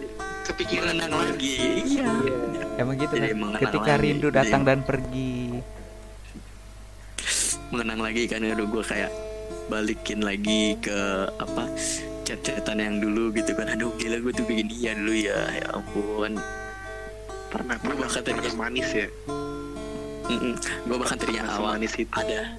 [0.45, 0.93] kepikiran.
[0.93, 1.55] mengenang lagi.
[1.87, 2.07] Iya.
[2.77, 3.59] Emang gitu Jadi kan?
[3.59, 4.03] ketika lagi.
[4.03, 5.35] rindu Jadi- datang dan pergi.
[7.69, 9.13] mengenang lagi kan aduh gue kayak
[9.69, 10.99] balikin lagi ke
[11.37, 11.69] apa
[12.29, 13.73] chat-chatan yang dulu gitu kan.
[13.73, 15.39] Aduh gila gue tuh begini ya dulu ya.
[15.49, 16.37] Ya ampun.
[17.49, 19.07] Pernah pernah bahkan tadinya- manis ya?
[20.85, 22.13] Gue bahkan tadinya awal manis itu.
[22.13, 22.53] ada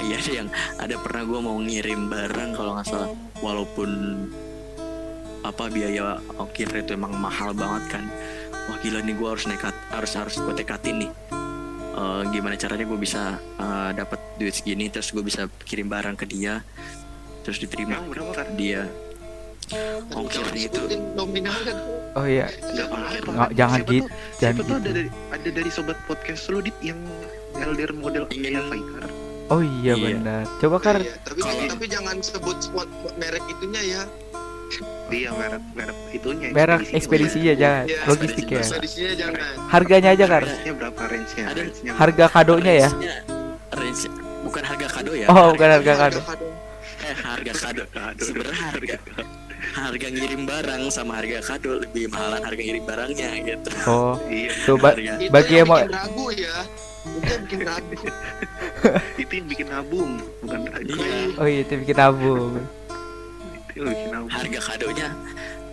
[0.00, 0.48] iya ada yang
[0.78, 3.10] ada pernah gue mau ngirim barang kalau nggak salah.
[3.42, 3.90] Walaupun
[5.42, 8.04] apa biaya ongkir itu emang mahal banget kan.
[8.70, 11.12] Wah gila nih gue harus nekat harus harus gue tekatin nih.
[11.90, 16.24] Eh, gimana caranya gue bisa eh, dapat duit segini terus gue bisa kirim barang ke
[16.30, 16.62] dia
[17.50, 17.98] terus diterima.
[18.30, 18.86] Kan dia
[19.66, 20.80] Jangan ongkirnya itu.
[20.86, 21.76] kan.
[22.14, 22.46] oh iya.
[22.46, 22.86] Nggak
[23.26, 24.06] Nggak, jangan gitu,
[24.38, 24.72] jangan gitu.
[24.72, 26.98] ada dari ada dari sobat podcast lu dit yang
[27.54, 29.04] LDR model Ingin- Ingin Faikar
[29.50, 30.14] oh iya Iya.
[30.14, 30.42] benar.
[30.58, 30.96] Coba kar.
[30.98, 32.86] Iya, tapi Kalau- tapi jangan sebut spot
[33.18, 34.02] merek itunya ya.
[35.10, 36.98] dia merek merek itunya merek ekspedisinya.
[36.98, 37.84] ekspedisinya jangan.
[37.90, 38.62] Iya, logistik ya
[39.18, 39.42] jangan.
[39.66, 40.42] harganya aja kar.
[40.46, 41.92] Range-nya berapa range-nya?
[41.94, 42.88] Harga kadonya ya?
[43.74, 44.02] Range
[44.40, 45.26] bukan harga kado ya.
[45.26, 46.18] Oh bukan harga kado
[47.10, 47.84] eh, harga kado.
[48.16, 48.96] sebenarnya harga.
[49.70, 53.70] Harga ngirim barang sama harga kado lebih mahalan harga ngirim barangnya gitu.
[53.84, 54.50] Oh iya.
[54.64, 56.56] coba Harga- Itu Bagi yang mau- bikin ragu ya.
[57.00, 57.96] Itu yang bikin ragu.
[59.22, 60.90] itu yang bikin nabung bukan ragu.
[60.90, 61.18] Iya.
[61.36, 62.52] oh iya itu bikin tabung
[63.70, 64.30] itu yang bikin nabung.
[64.30, 65.08] Harga kadonya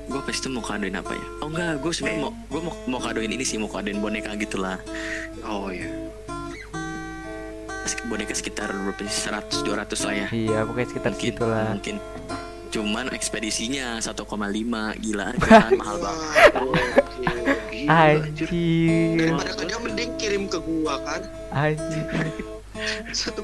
[0.08, 1.26] gue pas itu mau kadoin apa ya?
[1.42, 4.80] Oh enggak gue sebenarnya mau gue mau mau kadoin ini sih mau kadoin boneka gitulah.
[5.44, 5.88] Oh ya
[8.06, 9.30] boneka sekitar berapa sih?
[9.30, 10.28] 100 200 lah ya.
[10.30, 11.96] Iya pokoknya sekitar mungkin segitu lah mungkin.
[12.68, 14.28] Cuman ekspedisinya 1,5
[15.00, 16.52] gila kan mahal banget.
[17.88, 18.48] anjir.
[18.52, 21.22] anjir Daripada kan dia mending kirim ke gua kan.
[21.50, 22.04] anjir.
[23.10, 23.40] 1,5.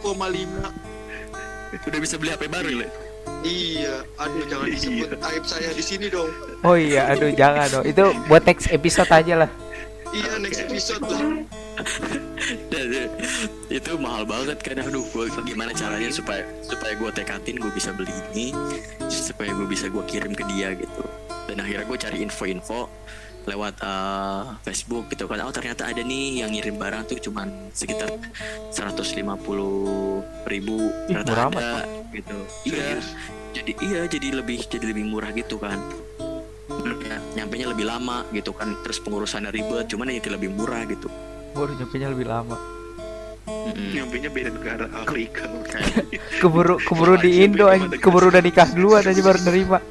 [1.73, 2.91] udah bisa beli HP baru loh
[3.41, 6.27] Iya, aduh jangan disebut aib saya di sini dong.
[6.61, 7.83] oh iya aduh jangan dong.
[7.83, 9.49] Itu buat next episode aja lah.
[10.11, 11.43] Iya, next episode tuh.
[12.71, 13.09] Dan,
[13.71, 14.78] itu mahal banget kan.
[14.84, 18.51] Aduh gue gimana caranya supaya supaya gue tekatin gue bisa beli ini
[19.09, 21.03] supaya gue bisa gue kirim ke dia gitu.
[21.49, 22.88] Dan akhirnya gue cari info-info
[23.43, 25.43] lewat eh, Facebook gitu kan.
[25.43, 28.11] Oh ternyata ada nih yang ngirim barang tuh cuman sekitar
[28.71, 30.78] 150 ribu.
[31.09, 31.69] Ternyata murah ada
[32.11, 32.38] gitu.
[32.67, 32.99] Iya
[33.53, 35.80] jadi iya jadi lebih jadi lebih murah gitu kan.
[37.03, 38.76] Ya, nyampe nya lebih lama gitu kan.
[38.82, 41.11] Terus pengurusannya ribet cuman jadi lebih murah gitu
[41.53, 42.57] baru nyampe lebih lama.
[43.43, 43.91] Mm-mm.
[43.91, 45.43] nyampenya beda negara Afrika
[46.41, 47.67] keburu keburu di Indo
[47.99, 49.79] keburu udah nikah duluan aja baru nerima.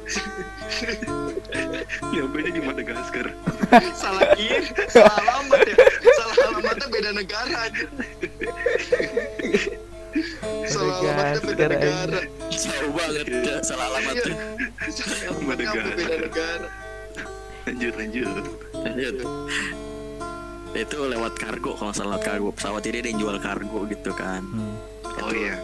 [2.13, 3.29] Nyobainnya di Madagaskar.
[4.01, 5.75] salah kirim salah alamat ya.
[6.17, 7.85] Salah alamatnya beda negara aja
[10.69, 14.35] salah alamatnya beda negara jauh banget ya, salah alamatnya.
[14.89, 16.67] Salah alamatnya beda negara.
[17.69, 18.27] Lanjut lanjut.
[18.81, 19.15] Lanjut.
[20.73, 22.49] Itu lewat kargo kalau nggak salah lewat kargo.
[22.53, 24.41] Pesawat ini ada yang jual kargo gitu kan.
[24.41, 24.75] Hmm.
[25.21, 25.57] Oh iya.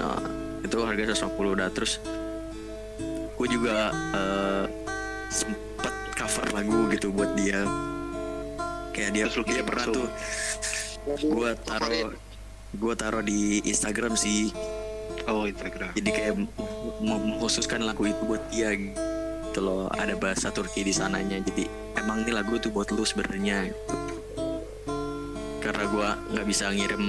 [0.00, 0.18] nah
[0.64, 2.00] itu harga 150 udah terus
[3.36, 4.64] gue juga eh,
[5.28, 7.68] sempet cover lagu gitu buat dia.
[8.92, 10.08] Kayak dia Terus dia pernah tuh
[11.20, 12.12] gue taruh
[12.72, 14.48] gue taruh di Instagram sih.
[15.28, 15.92] Oh Instagram.
[15.94, 16.34] jadi kayak
[17.04, 18.72] mengkhususkan lagu itu buat dia.
[18.74, 19.11] gitu
[19.58, 21.66] loh ada bahasa Turki di sananya jadi
[21.98, 23.94] emang ini lagu tuh buat lu sebenarnya gitu.
[25.58, 27.02] karena gua nggak bisa ngirim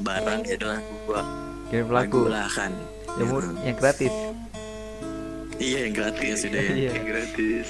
[0.00, 1.20] barang ya adalah gua
[1.68, 2.72] kirim lagu lagu lah kan
[3.18, 4.14] yang, mur- yang gratis
[5.58, 6.90] iya yang gratis sudah ya.
[6.94, 7.68] Yang gratis.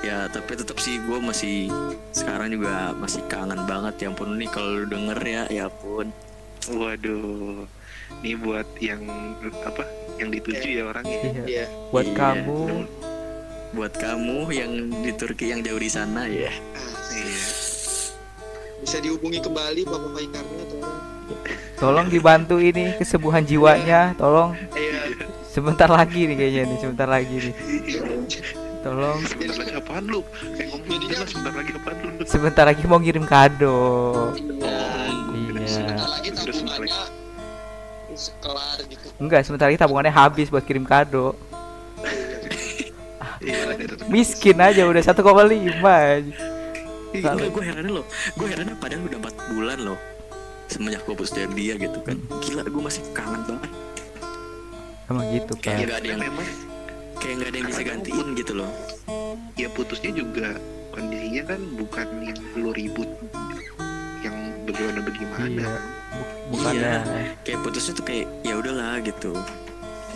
[0.00, 1.68] ya tapi tetap sih gua masih
[2.14, 6.08] sekarang juga masih kangen banget ya ampun nih kalau lu denger ya ya ampun
[6.66, 7.62] Waduh.
[8.22, 9.06] Ini buat yang
[9.62, 9.86] apa?
[10.16, 11.18] Yang dituju ya orangnya.
[11.18, 12.14] iya iya buat Iya.
[12.14, 12.60] kamu
[13.68, 16.80] buat kamu yang di Turki yang jauh di sana ya Ah,
[17.12, 17.44] Iya.
[18.78, 20.78] bisa dihubungi kembali bapak Paikarnya atau
[21.76, 25.12] tolong dibantu ini kesembuhan jiwanya tolong iya
[25.46, 27.54] sebentar lagi nih kayaknya nih sebentar lagi nih
[28.78, 30.20] tolong Sebentar lagi apaan lu?
[30.22, 32.10] Ngomong Jadinya- jelas sebentar lagi apaan lu?
[32.24, 33.78] sebentar lagi mau ngirim kado
[34.32, 34.78] iya
[35.34, 36.92] iya sebentar lagi Terus sebentar lagi.
[36.94, 37.25] tabungannya
[38.38, 39.06] kelar gitu.
[39.16, 41.36] Enggak sebentar lagi tabungannya habis buat kirim kado.
[43.36, 44.08] Iya, tetap.
[44.08, 46.34] miskin aja udah 1,5 aja.
[47.12, 48.04] Enggak, gue herannya loh
[48.34, 49.98] Gue herannya padahal udah 4 bulan loh
[50.66, 52.16] Semenjak gue putus dari dia gitu kan.
[52.42, 53.70] Gila gue masih kangen banget.
[55.06, 56.46] Emang gitu Kayak kan nggak ada yang memang
[57.16, 58.70] Kayak nggak ada yang bisa gantiin gitu loh.
[59.54, 60.48] ya putusnya juga
[60.90, 63.08] kondisinya kan bukan yang lu ribut
[64.20, 65.44] yang bagaimana bagaimana.
[65.46, 65.70] iya
[66.48, 67.34] bukannya Iya.
[67.42, 69.32] Kayak putusnya tuh kayak ya udahlah gitu.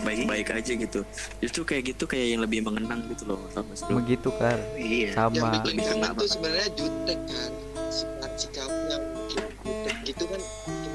[0.01, 0.99] Baik-baik aja gitu.
[1.37, 3.95] Justru kayak gitu kayak yang lebih mengenang gitu loh lu?
[3.95, 5.13] begitu kan Iya.
[5.13, 5.47] yang sama.
[5.53, 7.51] Bikin Lebih kangen kena tuh sebenarnya jutek kan.
[7.91, 10.93] Sifat sikap yang bikin jutek gitu kan bikin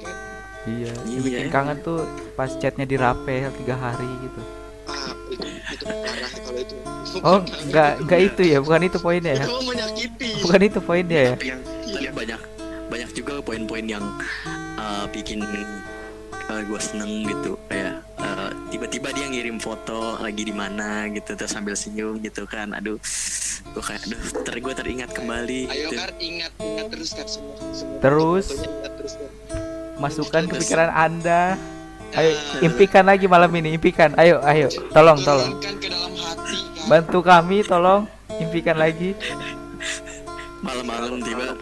[0.00, 0.16] kan.
[0.64, 1.20] Iya yang Iya.
[1.24, 1.98] bikin kangen tuh
[2.32, 4.40] pas chatnya dirapel tiga hari gitu.
[4.86, 6.74] Ah itu itu parah kalau itu.
[7.18, 8.58] Oh enggak enggak itu ya?
[8.62, 9.44] Bukan itu poinnya ya?
[9.44, 10.28] Itu mah menyakiti.
[10.44, 11.34] Bukan itu poinnya ya?
[11.34, 12.40] Yang Tapi yang banyak
[12.98, 14.02] banyak juga poin-poin yang
[14.74, 15.38] uh, bikin
[16.66, 17.54] gue seneng gitu.
[17.70, 22.74] Kayak uh, tiba-tiba dia ngirim foto lagi di mana gitu terus sambil senyum gitu kan.
[22.74, 22.98] Aduh
[23.70, 25.94] gue kayak aduh ter gue teringat kembali ayo gitu.
[26.00, 28.46] kan ingat ingat terus kan semua semua Terus?
[28.98, 29.30] terus kan
[30.02, 31.54] masukkan ke Terus- pikiran anda.
[32.18, 34.10] Ayo Ah, impikan lagi malam ini impikan.
[34.18, 35.54] Ayo ayo tolong tolong.
[35.62, 38.10] Ke dalam hati kan bantu kami tolong.
[38.42, 39.14] Impikan lagi.
[40.58, 41.54] Malam-malam tiba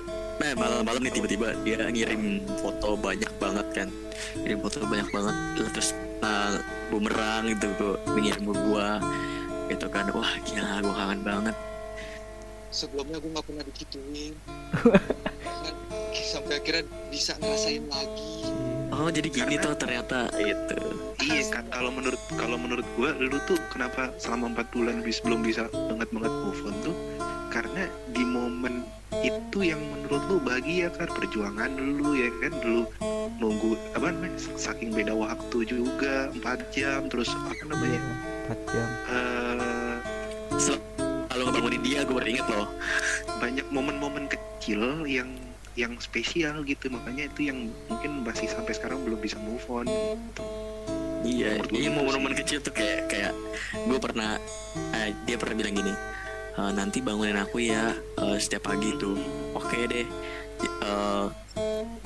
[0.46, 3.88] nah malam-malam nih tiba-tiba dia ngirim foto banyak banget kan.
[4.38, 5.34] Ngirim foto banyak banget
[5.74, 5.90] terus
[6.22, 9.02] uh, bumerang gitu gue ngirim ke gua
[9.66, 10.06] gitu kan.
[10.14, 11.56] Wah gila gue kangen banget.
[12.70, 14.34] Sebelumnya gue nggak pernah digituin.
[15.42, 15.74] Kan
[16.30, 18.46] sampai akhirnya bisa ngerasain lagi.
[18.94, 20.78] Oh jadi gini Karena- tuh ternyata gitu.
[21.26, 25.42] Iya kan kalau menurut kalau menurut gua lu tuh kenapa selama empat bulan bis belum
[25.42, 26.94] bisa banget banget move on tuh?
[27.50, 28.22] Karena di
[29.56, 31.08] itu yang menurut lu bahagia kan?
[31.08, 32.52] Perjuangan lu ya kan?
[32.60, 32.82] Dulu
[33.40, 37.96] nunggu apa namanya saking beda waktu juga empat jam terus apa namanya?
[37.96, 38.12] Iya,
[38.44, 38.88] empat jam.
[39.08, 39.96] Eh
[41.32, 42.68] kalau ngebangunin dia gue baru inget loh.
[43.40, 45.32] Banyak momen-momen kecil yang
[45.72, 46.92] yang spesial gitu.
[46.92, 49.88] Makanya itu yang mungkin masih sampai sekarang belum bisa move on.
[51.24, 53.32] Iya Menurut gue iya gitu momen-momen kecil tuh kayak kayak
[53.72, 54.36] gue pernah
[55.00, 56.15] eh, dia pernah bilang gini
[56.56, 59.16] "Eh, nanti bangunin aku ya eh, setiap pagi tuh.
[59.52, 60.06] Oke deh.
[60.64, 61.26] Eh,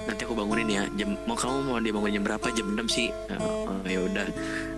[0.06, 0.82] nanti aku bangunin ya.
[0.98, 2.46] Jam mau kamu mau dibangunin jam berapa?
[2.50, 3.08] Jam 6 sih.
[3.30, 4.26] Eh, eh, ya udah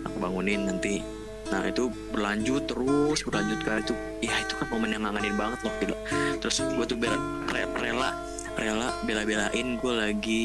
[0.04, 1.00] aku bangunin nanti.
[1.48, 3.96] Nah itu berlanjut terus berlanjut kan itu.
[4.20, 5.96] Ya itu kan momen yang ngangenin banget loh gila
[6.42, 7.14] terus gue tuh bela,
[7.54, 8.10] re- rela
[8.58, 10.44] rela bela-belain gue lagi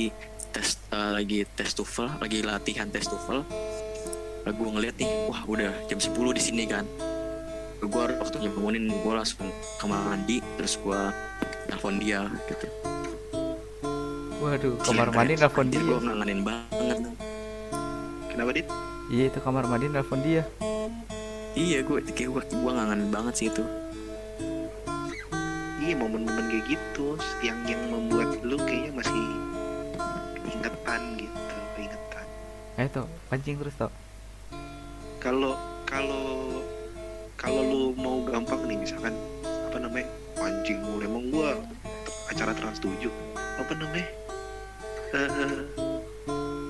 [0.54, 3.44] tes eh, lagi tes TOEFL lagi latihan tes TOEFL.
[4.48, 6.88] Gue ngeliat nih wah udah jam 10 di sini kan
[7.78, 11.02] gue waktunya bangunin gue langsung kamar mandi terus gue
[11.70, 12.68] telepon dia gitu.
[14.42, 15.82] Waduh kamar mandi nelfon dia.
[15.82, 16.98] gue ngangenin banget.
[18.34, 18.68] Kenapa dit?
[19.14, 20.44] Iya itu kamar mandi nelfon dia.
[21.54, 23.64] Iya gue kayak gue gue ngangen banget sih itu.
[25.82, 27.16] Iya momen-momen kayak gitu
[27.46, 29.24] yang yang membuat lu kayaknya masih
[30.50, 32.26] ingetan gitu keingetan.
[32.82, 33.94] Ayo tuh pancing terus tuh
[35.18, 36.62] kalau kalau
[37.38, 39.14] kalau lu mau gampang nih misalkan
[39.46, 40.10] apa namanya
[40.42, 41.54] anjing mulu emang gua
[42.28, 43.08] acara trans 7
[43.62, 44.10] apa namanya
[45.16, 45.62] eh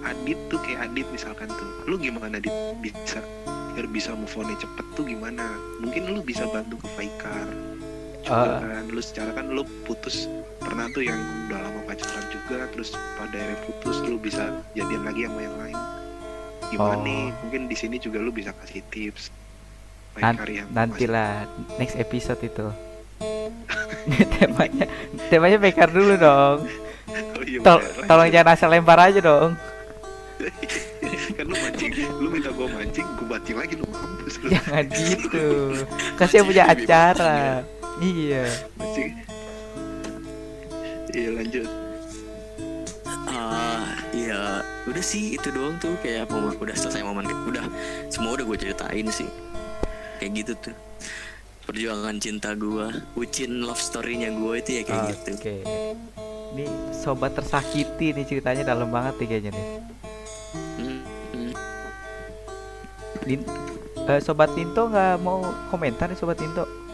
[0.08, 1.84] Adit tuh kayak Adit misalkan tuh.
[1.84, 2.52] Lu gimana Adit?
[2.80, 3.20] Bisa
[3.76, 5.44] biar bisa move on cepet tuh gimana?
[5.84, 7.48] Mungkin lu bisa bantu ke Faikar
[8.24, 8.60] juga Ah.
[8.60, 8.88] kan.
[8.88, 10.32] Lu secara kan lu putus
[10.64, 15.28] pernah tuh yang udah lama pacaran juga terus pada akhirnya putus lu bisa jadian lagi
[15.28, 15.78] sama yang lain.
[16.72, 17.04] Gimana Oh.
[17.04, 17.24] nih?
[17.44, 19.32] Mungkin di sini juga lu bisa kasih tips
[20.18, 20.40] Nan-
[20.72, 21.46] nantilah
[21.78, 22.68] next episode itu.
[24.34, 24.86] Temanya
[25.28, 26.58] temanya Pekar dulu dong.
[27.08, 28.06] Oh, iya Tol- bener.
[28.06, 29.56] tolong jangan asal lempar aja dong.
[31.38, 34.48] Kan lu mancing lu minta gua mancing gua banting lagi lu mampus lu.
[34.50, 35.48] Jangan gitu.
[36.20, 37.62] Kasih punya acara.
[38.00, 38.46] iya.
[38.76, 39.12] Mancing.
[41.12, 41.68] Iya lanjut.
[43.28, 45.96] Ah, ya udah sih itu doang tuh.
[46.00, 47.66] Kayak momen udah selesai momen udah
[48.08, 49.28] semua udah gue ceritain sih
[50.20, 50.76] kayak gitu tuh.
[51.68, 55.32] Perjuangan cinta gue bucin love story-nya gue itu ya kayak gitu.
[55.36, 55.56] Oke.
[56.56, 56.66] Ini
[56.96, 59.68] sobat tersakiti nih ceritanya dalam banget nih kayaknya nih.
[60.78, 61.52] Hmm.
[63.28, 63.42] Lin,
[64.08, 66.88] eh, sobat Tinto nggak mau komentar nih sobat Tinto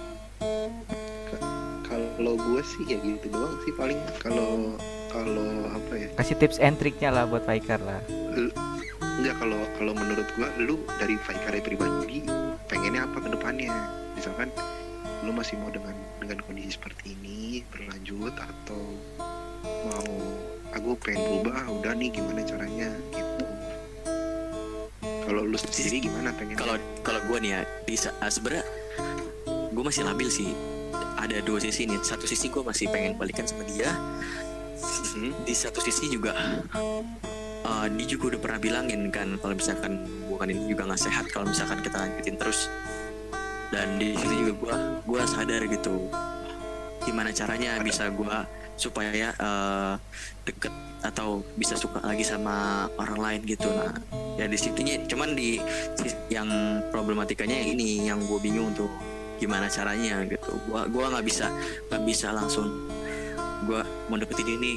[2.23, 3.99] kalau gue sih ya gitu doang sih paling.
[4.23, 4.79] Kalau
[5.11, 6.07] kalau apa ya?
[6.15, 7.99] Kasih tips and triknya lah buat Faikar lah.
[9.19, 12.23] Enggak kalau kalau menurut gua lu dari Faikare pribadi
[12.67, 13.73] pengennya apa ke depannya?
[14.15, 14.49] Misalkan
[15.23, 18.83] lu masih mau dengan dengan kondisi seperti ini berlanjut atau
[19.63, 20.11] mau
[20.75, 22.89] aku pengen berubah udah nih gimana caranya?
[23.11, 23.45] Gitu.
[25.03, 28.65] Kalau lu sendiri gimana pengen kalau kalau gue nih ya di ah, sebenarnya
[29.71, 30.51] gue masih labil sih.
[31.23, 32.03] Ada dua sisi nih.
[32.03, 33.95] Satu sisi gue masih pengen balikan sama dia.
[35.13, 36.33] Hmm, di satu sisi juga
[37.63, 40.03] uh, dia juga udah pernah bilangin kan kalau misalkan
[40.43, 42.67] bukan ini juga nggak sehat kalau misalkan kita lanjutin terus.
[43.71, 44.75] Dan di situ juga gua
[45.07, 46.11] gua sadar gitu
[47.07, 48.43] gimana caranya bisa gua
[48.75, 49.95] supaya uh,
[50.43, 53.71] deket atau bisa suka lagi sama orang lain gitu.
[53.71, 53.95] Nah
[54.35, 55.63] ya di situnya cuman di
[56.27, 56.51] yang
[56.91, 58.91] problematikanya ini yang gue bingung tuh
[59.39, 60.59] gimana caranya gitu.
[60.67, 61.47] Gua gua nggak bisa
[61.87, 62.67] nggak bisa langsung
[63.63, 63.79] gua
[64.11, 64.75] mau ini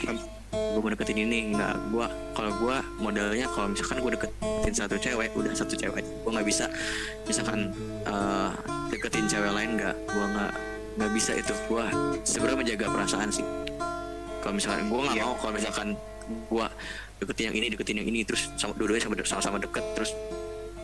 [0.74, 1.56] gue mau deketin ini.
[1.56, 6.04] Nggak gua kalau gua modelnya kalau misalkan gue deketin satu cewek udah satu cewek.
[6.04, 6.66] Gue nggak bisa
[7.24, 7.72] misalkan
[8.04, 8.50] eh,
[8.92, 10.52] deketin cewek lain nggak gua nggak
[11.00, 11.52] nggak bisa itu.
[11.68, 11.88] Gua
[12.24, 13.46] sebenarnya menjaga perasaan sih.
[14.44, 15.24] Kalau misalkan gua nggak Iya.
[15.24, 15.88] mau kalau misalkan
[16.50, 16.66] gua
[17.16, 20.12] deketin yang ini deketin yang ini terus sama dua-duanya sama sama-sama deket terus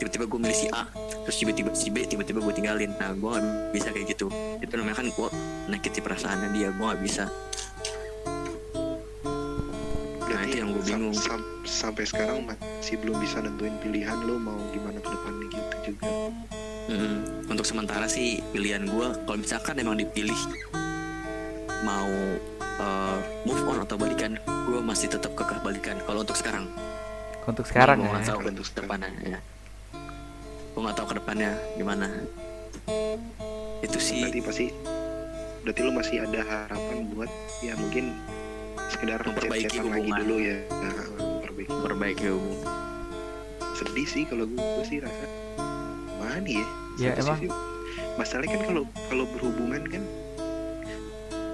[0.01, 0.83] tiba-tiba gue milih si A
[1.23, 2.91] terus tiba-tiba si B tiba-tiba gue tinggalin.
[2.99, 4.27] Nah gue nggak bisa kayak gitu.
[4.59, 5.29] Itu namanya kan gue
[5.71, 7.31] nakiti perasaannya dia gue nggak bisa
[10.99, 11.17] bingung.
[11.17, 16.09] sam- sampai sekarang masih belum bisa nentuin pilihan lu mau gimana ke depannya gitu juga.
[16.91, 20.37] Mm, untuk sementara sih pilihan gue kalau misalkan emang dipilih
[21.87, 22.11] mau
[22.83, 25.97] uh, move on atau balikan gue masih tetap kekeh balikan.
[26.03, 26.67] Kalau untuk sekarang.
[27.43, 28.13] Untuk sekarang gue ya.
[28.19, 29.39] nggak tahu Kalau untuk depannya ya.
[30.73, 32.09] Gue nggak tahu ke depannya gimana.
[33.83, 34.27] Itu sih.
[34.27, 34.67] Berarti pasti
[35.63, 37.31] berarti lu masih ada harapan buat
[37.63, 38.19] ya mungkin
[38.93, 40.21] sekedar Memperbaiki chat-chatan lagi hubungan.
[40.23, 40.59] dulu ya.
[40.69, 42.69] Nah, memperbaiki perbaiki hubungan.
[43.73, 45.27] Sedih sih kalau gue sih rasa.
[46.21, 46.67] Mana ya?
[47.01, 47.41] Ya, emang.
[47.41, 47.49] sisi,
[48.21, 50.03] masalahnya kan kalau kalau berhubungan kan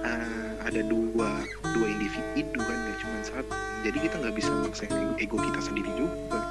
[0.02, 1.30] eh, ada dua
[1.72, 3.54] dua individu kan nggak cuma satu.
[3.86, 6.42] Jadi kita nggak bisa maksain ego kita sendiri juga.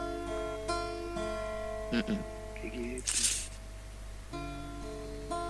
[1.91, 2.19] Mm-mm.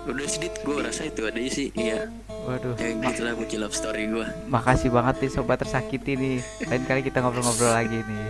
[0.07, 2.07] Udah sedikit gue rasa itu aja sih iya.
[2.47, 2.79] Waduh.
[2.79, 6.37] Ya gitu lah buci love story gue makasih banget nih sobat tersakiti nih.
[6.65, 8.27] Lain kali kita ngobrol-ngobrol lagi nih.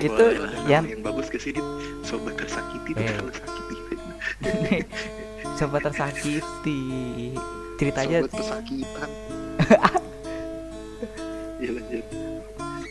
[0.00, 0.24] Itu
[0.64, 1.60] yang yang bagus ke sini?
[2.00, 3.04] Sobat tersakiti Eh.
[3.04, 3.76] terlalu sakiti
[5.60, 6.80] sobat tersakiti.
[7.74, 9.10] Ceritanya sobat pesakitan
[11.64, 12.04] ya lanjut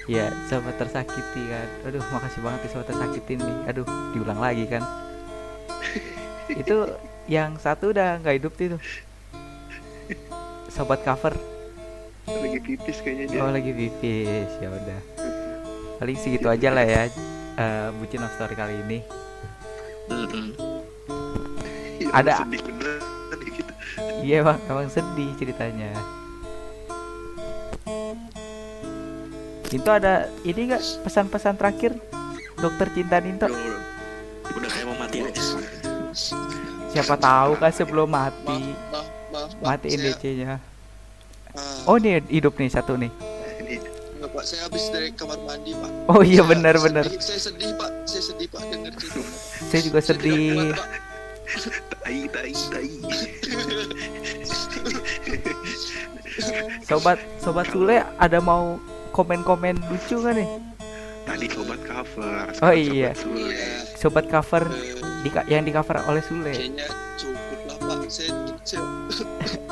[0.06, 1.68] ya sobat tersakiti kan.
[1.90, 3.56] Aduh makasih banget nih sobat tersakiti nih.
[3.74, 4.84] Aduh diulang lagi kan.
[6.62, 6.94] Itu
[7.26, 8.82] yang satu udah nggak hidup tuh
[10.68, 11.34] sobat cover.
[12.28, 13.40] Lagi pipis kayaknya dia.
[13.44, 14.52] Oh lagi pipis.
[14.60, 15.00] Ya udah.
[16.02, 17.08] Paling segitu aja lah ya
[17.60, 19.00] eh, bucin love story kali ini.
[22.02, 23.00] Ya, ada- sedih bener
[23.40, 23.74] nih gitu
[24.24, 25.92] iya bang emang sedih ceritanya.
[29.74, 31.98] Itu ada ini nggak pesan-pesan terakhir?
[32.60, 33.48] Dokter cinta Ninto
[36.94, 38.62] siapa tahu kan sebelum mati.
[38.88, 40.54] maaf maaf maaf matiin saya, DC-nya
[41.52, 43.10] ah, oh nih hidup nih satu nih.
[44.16, 44.44] Enggak, pak.
[44.44, 45.90] Saya habis dari kamar mandi pak.
[46.08, 47.06] Oh iya Saya benar benar.
[47.06, 47.92] sedih- saya sedih pak.
[48.06, 49.20] Saya sedih pak dengar cerita.
[49.64, 50.72] Saya juga Saya sedih.
[52.00, 52.90] tai tai tai.
[56.84, 58.80] Sobat Sobat Sule ada mau
[59.12, 60.50] komen-komen lucu kan nih?
[61.24, 62.44] tadi sobat cover.
[62.60, 63.12] Oh, sekarang iya.
[63.16, 63.32] sobat.
[63.34, 63.68] Iya.
[63.96, 64.64] Sobat cover.
[64.68, 66.52] Eh, di yang di cover oleh Sule.
[66.52, 68.32] kayaknya cukup lah pak saya,
[68.68, 68.84] saya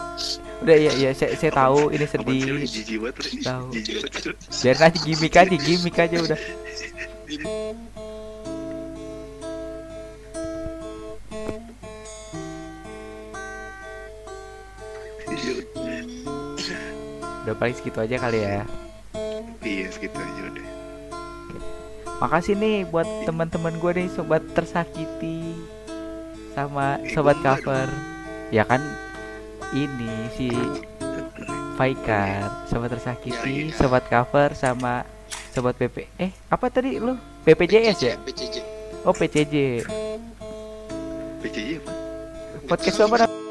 [0.61, 2.61] Udah iya iya saya, saya tahu ini sedih.
[3.41, 3.65] Tahu.
[4.61, 6.39] Biar aja gimmick aja, gimmick aja udah.
[17.41, 18.61] Udah paling segitu aja kali ya.
[19.65, 20.70] iya segitu aja udah
[22.21, 25.57] Makasih nih buat teman-teman gue nih sobat tersakiti
[26.53, 27.89] sama sobat cover.
[28.53, 28.77] Ya kan
[29.73, 30.53] ini si
[31.79, 33.73] Faikar, sobat tersakiti, Ya, iya.
[33.73, 35.01] sobat cover sama
[35.49, 36.05] sobat PP.
[36.21, 37.17] Eh, apa tadi lu?
[37.41, 38.13] PPJS ya?
[38.21, 38.55] PCJ
[39.01, 39.81] Oh, PCJ.
[41.41, 41.91] PCJ apa
[42.69, 43.50] Podcast apa?